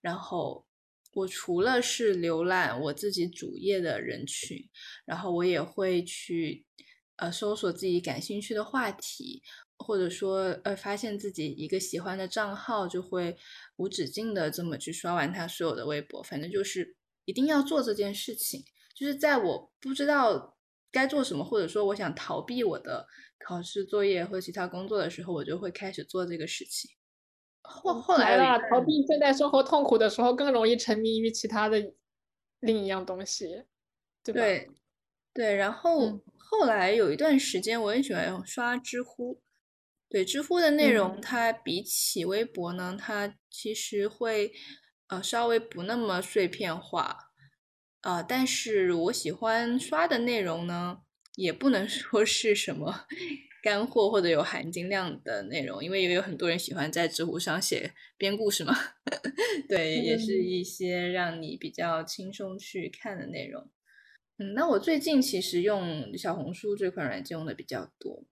[0.00, 0.66] 然后
[1.12, 4.68] 我除了是浏览我自己主页的人群，
[5.04, 6.66] 然后我也会去
[7.14, 9.44] 呃搜索自己感兴趣的话题。
[9.82, 13.36] 或者说，呃，发现自己一个喜欢的账号，就会
[13.76, 16.22] 无止境的这么去刷完他所有的微博。
[16.22, 18.62] 反正就是一定要做这件事情。
[18.94, 20.58] 就是在我不知道
[20.92, 23.06] 该做什么，或者说我想逃避我的
[23.46, 26.90] 考试作业或者其他工作的时候，我就会开始做这个事情。
[27.62, 31.94] 后后来了，逃避现在生活痛苦的时候，更容易沉迷于其他的
[32.60, 33.64] 另一样东西，
[34.22, 34.40] 对吧？
[34.40, 34.70] 对，
[35.32, 35.54] 对。
[35.56, 39.40] 然后后来有一段时间，我很喜欢刷知乎。
[40.10, 44.52] 对知乎的内容，它比起微博呢，它其实会
[45.06, 47.16] 呃稍微不那么碎片化，
[48.00, 51.02] 啊，但是我喜欢刷的内容呢，
[51.36, 53.06] 也不能 说是什么
[53.62, 58.74] 干货或者有含金量的内容，因为也有很多人喜欢在知乎上写编故事嘛，
[59.68, 63.70] 对，也是一些让你比较轻松去看的内容。
[64.38, 68.24] 嗯，那我最近其实用小红书这款软件用的比较多。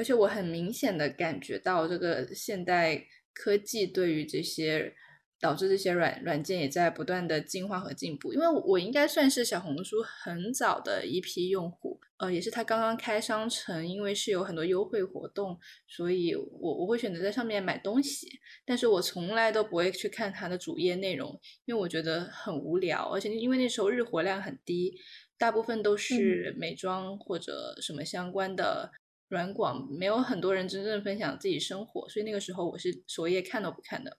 [0.00, 4.94] 而且我很明显的感觉到，这个现代科技对于这些
[5.38, 8.32] 导致这些软软件也在不断的进化和进步。
[8.32, 18.26] 因为我应该算是小红书很早的一批用户，呃，也是它刚刚开商城，因为是有很多优惠活动，所以我我会选择在上面买东西。
[18.64, 24.94] 但是我从来都不会去看它的主页内容，因为我觉得很无聊，而且因为那时候日活量很低，
[25.36, 28.90] 大部分都是美妆或者什么相关的。
[29.30, 34.18] 软广没有很多人真正分享自己生活，所以那个时候我是首页看都不看的。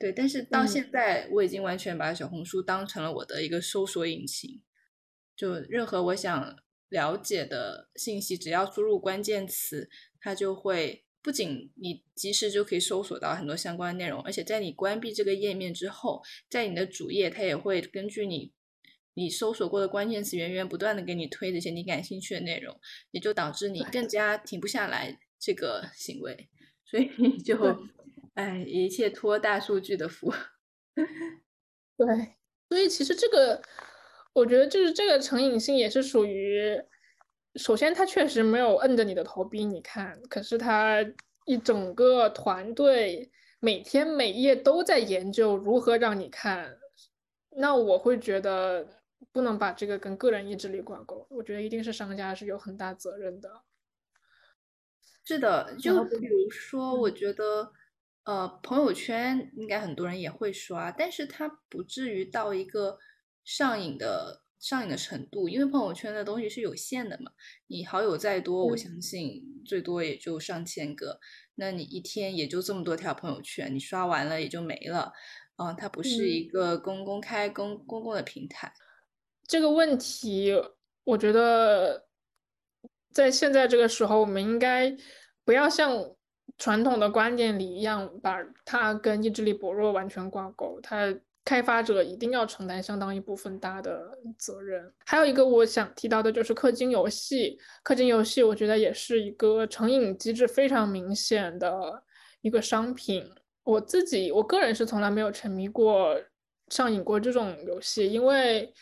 [0.00, 4.60] 对，但是到现在我已经完全把小红书当成了我的一个搜索引擎，
[5.36, 6.56] 就任何我想
[6.88, 9.88] 了解的信息，只要输入关键词，
[10.20, 16.20] 它就会不仅你及时就可以搜索到很多相关的内容，而且在你关闭这个页面之后，
[16.50, 18.52] 在你的主页它也会根据你。
[19.14, 22.74] 你搜索过的关键词源源不断的给你推这些你感兴趣的内容，
[23.10, 26.48] 也就导致你更加停不下来这个行为，
[26.86, 27.58] 所以就，
[28.32, 30.32] 哎，一切托大数据的福。
[31.98, 32.06] 对，
[32.70, 33.60] 所以其实这个，
[34.32, 36.82] 我觉得就是这个成瘾性也是属于，
[37.56, 41.04] 首先他确实没有摁着你的头逼你看，可是他
[41.44, 46.78] 一整个团队每天每夜都在研究如何让你看，
[47.58, 49.01] 那我会觉得。
[49.30, 53.62] 不能把这个跟个人意志力挂钩，我觉得一定是商家是有很大责任的。
[55.24, 57.72] 是的，就比如说，我觉得
[58.24, 62.98] 呃，朋友圈应该很多人也会刷，但是它不至于到一个
[63.44, 67.30] 上瘾的上瘾的程度，因为朋友圈的东西是有限的嘛。
[67.68, 71.20] 你好友再多，我相信最多也就上千个，
[71.54, 75.12] 那你一天也就这么多条朋友圈，你刷完了也就没了。
[75.56, 78.72] 嗯，它不是一个公公开公公共的平台。
[79.52, 80.58] 这个问题，
[81.04, 82.06] 我觉得
[83.12, 84.96] 在现在这个时候，我们应该
[85.44, 86.10] 不要像。
[86.58, 90.78] 传统的观点里一样，把它跟意志力薄弱完全挂钩。
[90.80, 91.12] 它
[91.44, 94.92] 开发者一定要承担相当一部分大的责任。
[95.04, 97.58] 还有一个我想提到的就是氪金游戏。
[97.82, 102.04] 氪金游戏我觉得也是一个成瘾机制非常明显的
[102.42, 103.28] 一个商品。
[103.64, 106.16] 我自己我个人是从来没有沉迷过、
[106.68, 108.72] 上瘾过这种游戏，因为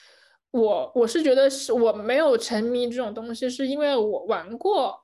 [0.50, 5.00] 我我是觉得是我没有沉迷这种东西，是因为我玩过。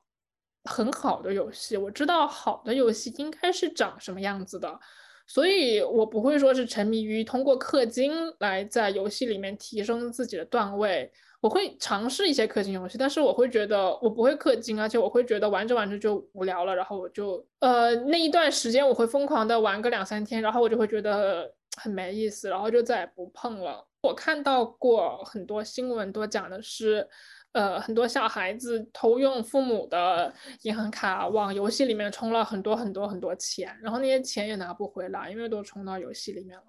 [0.69, 4.81] 很好的游戏，我知道好的游戏应该是长什么样子的，
[5.25, 11.09] 所以我不会说是沉迷于通过氪金来在游戏里面提升自己的段位。
[11.41, 23.87] 我会尝试一些氪金游戏，但是我会觉得我不会氪金，而且我会觉得玩着玩着就无聊了，然后我就呃那一段时间我会疯狂的玩个两三天，然后我就会觉得很没意思，然后就再也不碰了。
[24.07, 27.09] 我看到过很多新闻都讲的是。
[27.53, 30.31] 呃，很多小孩子偷用父母的
[30.65, 36.65] 银行卡往游戏里面充了很多很多很多钱，然后那些钱也拿不回来，因为都充到游戏里面了。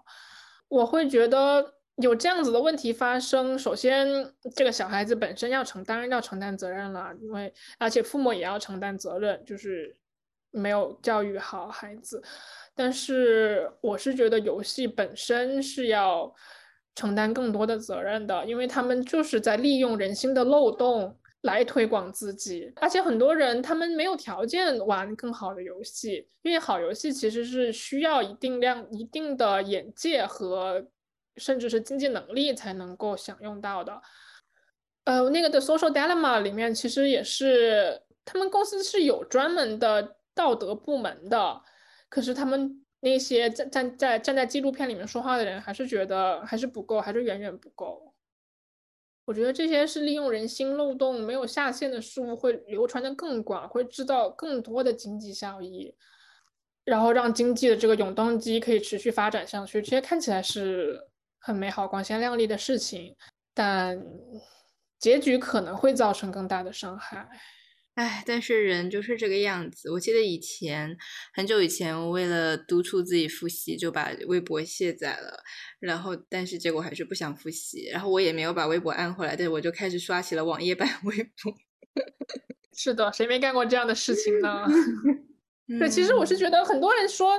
[0.69, 4.07] 我会觉得有这样子的问题发生，首先
[4.55, 9.93] 这个小孩子本身要承担要承担责任了，因为而且父母也要承担责任，就是
[10.51, 12.23] 没有教育好孩子。
[12.73, 16.33] 但是我是觉得游戏本身是要。
[16.97, 30.87] 承担更多的责任的，因为他们就是在利用人心的漏洞来推广自己，而且很多人他们没有条件玩更好的游戏，因为好游戏其实是需要一定量、一定的眼界和
[31.35, 34.01] 甚至是经济能力才能够享用到的。
[35.03, 41.61] 呃，那个的 Social Dilemma 里面其实也是，他们公司是有专门的道德部门的，
[42.09, 42.83] 可是他们。
[42.99, 48.13] 那些站站在站在纪录片里面说话的人，还是觉得还是不够，还是远远不够。
[49.25, 55.93] 我觉得这些是利用人心漏洞、没有下限的事物，会流传的更广，会制造更多的经济效益，
[56.85, 59.81] 然后让经济的这个永动机可以持续发展下去。
[59.81, 60.97] 这些看起来是
[61.39, 63.15] 很美好、光鲜亮丽的事情，
[63.53, 64.01] 但
[64.97, 67.27] 结局可能会造成更大的伤害。
[67.97, 69.89] 唉，但是人就是这个样子。
[69.89, 70.95] 我记得以前
[71.33, 75.43] 很久以前，我为了督促自己复习，就把微博卸载了。
[75.79, 77.89] 然后，但是结果还是不想复习。
[77.91, 81.53] 然后我也没有把微博按回来，但我就开始刷起了网页版微博。
[82.77, 84.67] 是的，谁没干过这样的事情呢？
[85.79, 87.33] 对，其实我是觉得很多人说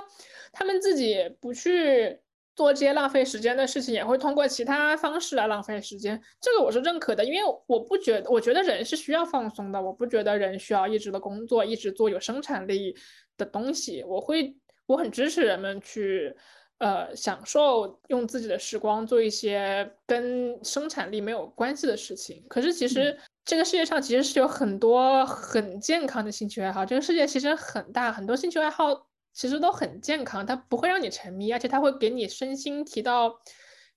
[0.52, 2.18] 他们自己不去。
[2.59, 6.20] 做这些浪费时间的事情，也会通过其他方式来浪费时间。
[6.40, 7.38] 这个我是认可的，因为
[7.68, 9.80] 我不觉得，我觉得人是需要放松的。
[9.80, 12.96] 我不觉得人需要一直的工作，一直做有生产力
[13.36, 14.02] 的东西。
[14.02, 14.56] 我会，
[14.86, 16.34] 我很支持人们去，
[16.78, 22.44] 呃，享受用自己的时光做一些跟生产力没有关系的事情。
[22.48, 26.84] 可是其实这个世界上其实是有很多很健康的兴趣爱好。
[26.84, 29.07] 这个世界其实很大，很多兴趣爱好。
[29.39, 33.39] 其实都很健康，它不会让你沉迷，而且它会给你身心提到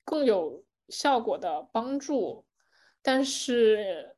[0.06, 2.46] 更有效果的帮助。
[3.02, 4.16] 但是，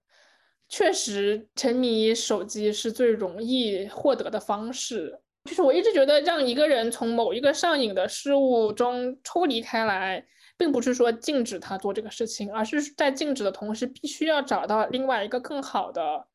[0.68, 5.22] 确实沉迷手机是最容易获得的方式。
[5.46, 10.26] 就是我一直觉得，让一个人从某一个上瘾的事物中抽离开来，
[10.58, 16.28] 并不是说禁止他做这个事情，而是在禁止的同时，必须要找到另外一个更好的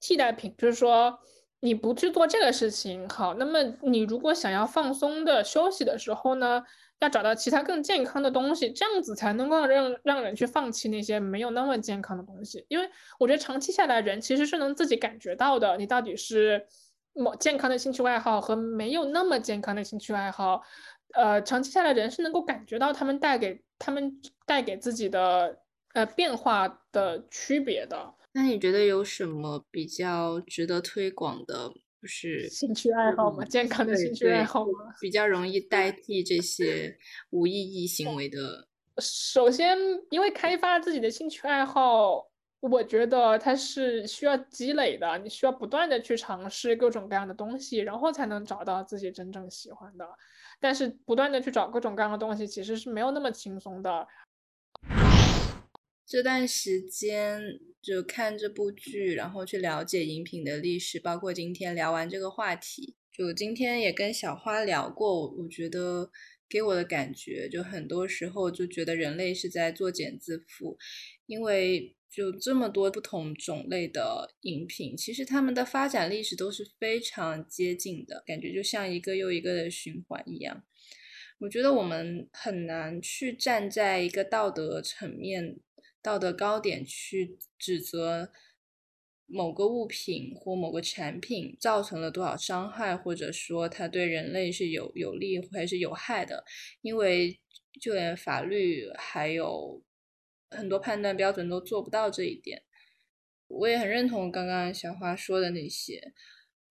[0.00, 1.18] 替代品，就是说。
[1.60, 6.62] 你不去做这个事情，好，那么你如果想要放松的休息的时候呢，
[7.00, 12.64] 要找到其他更健康的东西，这样子才能够让让人去放弃那些没有那么健康的东西。
[12.68, 12.88] 因为
[13.18, 16.66] 我觉得长期下来，人其实是能自己感觉到的，你到底是
[17.12, 20.62] 某健康的兴趣爱好和没有那么健康的兴趣爱好，
[21.12, 25.58] 呃，长期下来，人是能够感觉到他们带给他们带给自己的
[25.92, 28.14] 呃变化的区别的。
[28.32, 31.68] 那你觉得有什么比较值得推广的，
[32.00, 33.44] 就是兴趣爱好吗？
[33.44, 34.94] 健康的兴趣爱好吗？
[35.00, 36.96] 比较容易 代替这些
[37.30, 38.68] 无意义行为的。
[38.98, 39.76] 首先，
[40.10, 42.24] 因为开发自己的兴趣爱好，
[42.60, 50.06] 我觉得它是需要积累的，你需要不断的去尝试各种各样的东西，然后才能找到自己真正喜欢的。
[50.60, 54.06] 但是，不断的去找各种各样的东西，其实是没有那么轻松的。
[56.10, 57.40] 这段时间
[57.80, 66.10] 就看这部剧，然后去了解饮品的历史，包括今天聊完这个话题，就今天也跟小花聊过，我觉得
[66.48, 70.76] 给我的感觉，就很多时候就觉得人类是在作茧自缚，
[71.26, 80.64] 因为就这么多不同种类的饮品，其实它们的发展历史都是非常接近的，感觉就像一个又一个的循环一样。
[81.38, 85.58] 我觉得我们很难去站在一个道德层面、
[86.02, 88.32] 道德高点去指责。
[89.32, 96.44] 某个物品或某个产品造成了多少伤害，或者说它对人类是有有利还是有害的？
[96.82, 97.38] 因为
[97.80, 99.84] 就连法律还有
[100.50, 102.64] 很多判断标准都做不到这一点。
[103.46, 106.12] 我也很认同刚刚小花说的那些，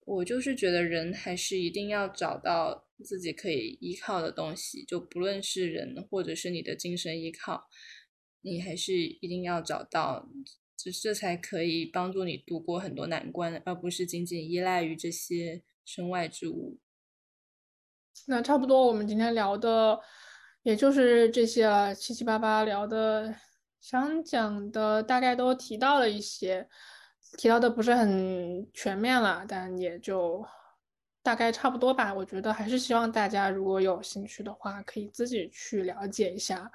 [0.02, 7.70] 我就是觉得人还是一定要找到自己可以依靠的东西，就不论是人或者是你的精神依靠，
[8.42, 10.28] 你还是一定要找到。
[10.82, 16.80] 这这才可以帮助你度过很多难关，而不是仅仅依赖于这些身外之物。
[18.28, 20.00] 那差不多，我们今天聊的
[20.64, 23.36] 也就是这些了，七七八八聊的，
[23.82, 26.70] 想讲的大概都提到了一些，
[27.38, 30.46] 提到的不是很全面了，但也就
[31.22, 32.14] 大概差不多吧。
[32.14, 36.72] 我觉得还是希望大家如果有兴趣的话，可以自己去了解一下。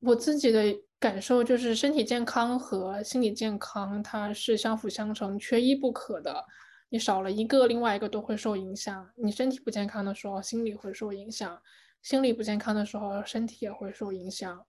[0.00, 0.62] 我自己的
[0.98, 6.44] 感受就是，身体健康和心理健康它是相辅相成、缺一不可的。
[6.88, 9.10] 你少了一个，另外一个都会受影响。
[9.16, 11.56] 你身体不健康的时候，心理会受影响；
[12.02, 14.64] 心理不健康的时候，身体也会受影响。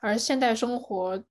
[0.00, 1.22] 而现代生活、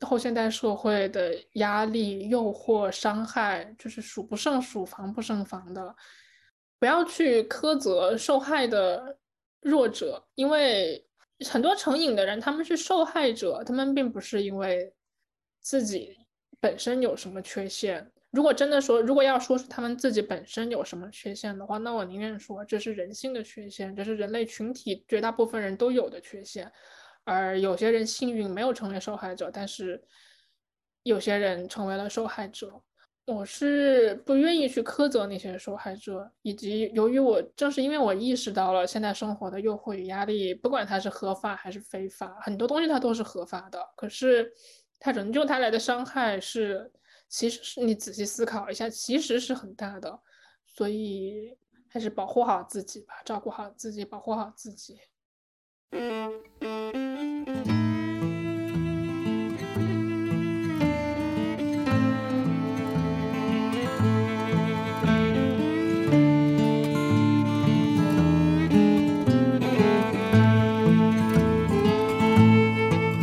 [0.00, 5.94] 后现代社会的压力、诱惑、伤害，就是数不胜数、防不胜防的。
[6.78, 9.18] 不要去苛责受害的
[9.60, 11.06] 弱者，因为。
[11.44, 14.92] 很多成瘾的人，他们是受害者，他们并不是因为
[15.60, 16.16] 自己
[16.60, 18.10] 本身有什么缺陷。
[18.30, 26.70] 如果真的说，如果要说出他们自己本身有什么缺陷的话，那我宁愿说这是人性的缺陷，这是人类群体绝大部分人都有的缺陷。
[27.22, 30.02] 而有些人幸运没有成为受害者，但是
[31.04, 32.82] 有些人成为了受害者。
[33.26, 44.52] 我是不愿意去苛责那些受害者，以及由于我正是因为我意识到了现在生活的诱惑与压力，不管它是合法还是非法，很多东西它都是合法的，可是
[45.00, 46.92] 它仍旧带来的伤害是，
[47.28, 50.20] 其实是你仔细思考一下，其实是很大的，
[50.66, 51.56] 所以
[51.88, 54.98] 还是保护好自己吧，照顾好自己，保护好自己。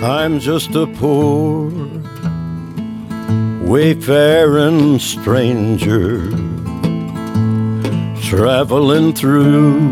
[0.04, 1.70] I'm just a poor
[3.62, 6.28] wayfaring stranger
[8.20, 9.90] traveling through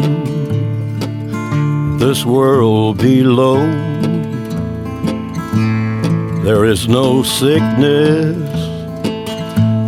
[1.99, 3.59] this world below.
[6.43, 8.35] There is no sickness,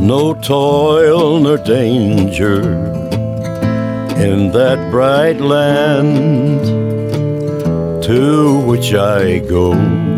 [0.03, 2.61] no toil nor danger
[4.21, 6.63] in that bright land
[8.03, 10.10] to which I go.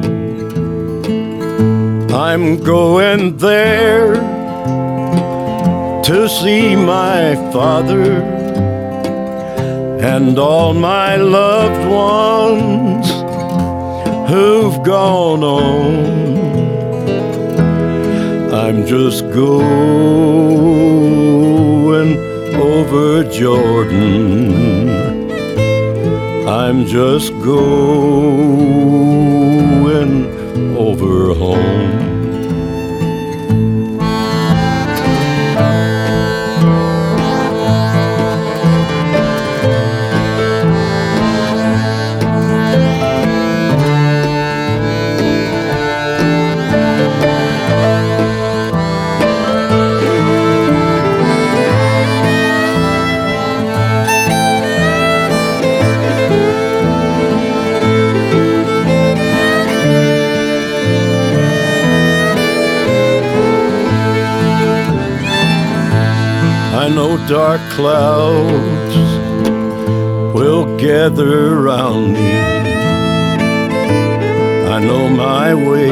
[2.14, 4.14] I'm going there
[6.03, 8.22] to see my father
[9.99, 13.10] and all my loved ones
[14.30, 16.14] who've gone on.
[18.53, 20.14] I'm just going
[22.56, 24.94] over Jordan
[26.48, 27.73] I'm just going
[30.55, 32.12] over home.
[67.28, 68.95] Dark clouds
[70.36, 72.32] will gather round me.
[74.68, 75.91] I know my way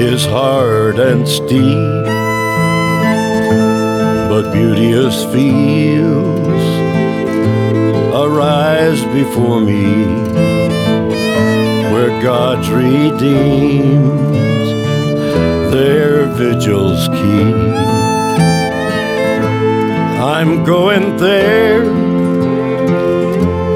[0.00, 2.06] is hard and steep,
[4.30, 6.64] but beauteous fields
[8.14, 9.84] arise before me
[11.92, 14.34] where God's redeemed
[15.74, 17.93] their vigils keep.
[20.36, 21.84] I'm going there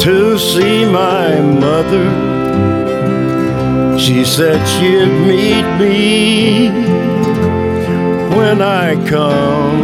[0.00, 2.06] to see my mother.
[3.96, 6.70] She said she'd meet me
[8.36, 9.78] when I come.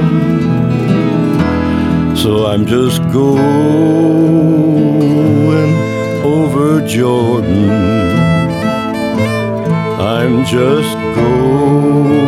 [2.17, 3.45] So I'm just going
[6.25, 7.71] over Jordan.
[10.01, 12.24] I'm just going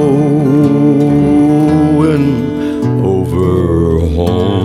[3.03, 4.56] over home.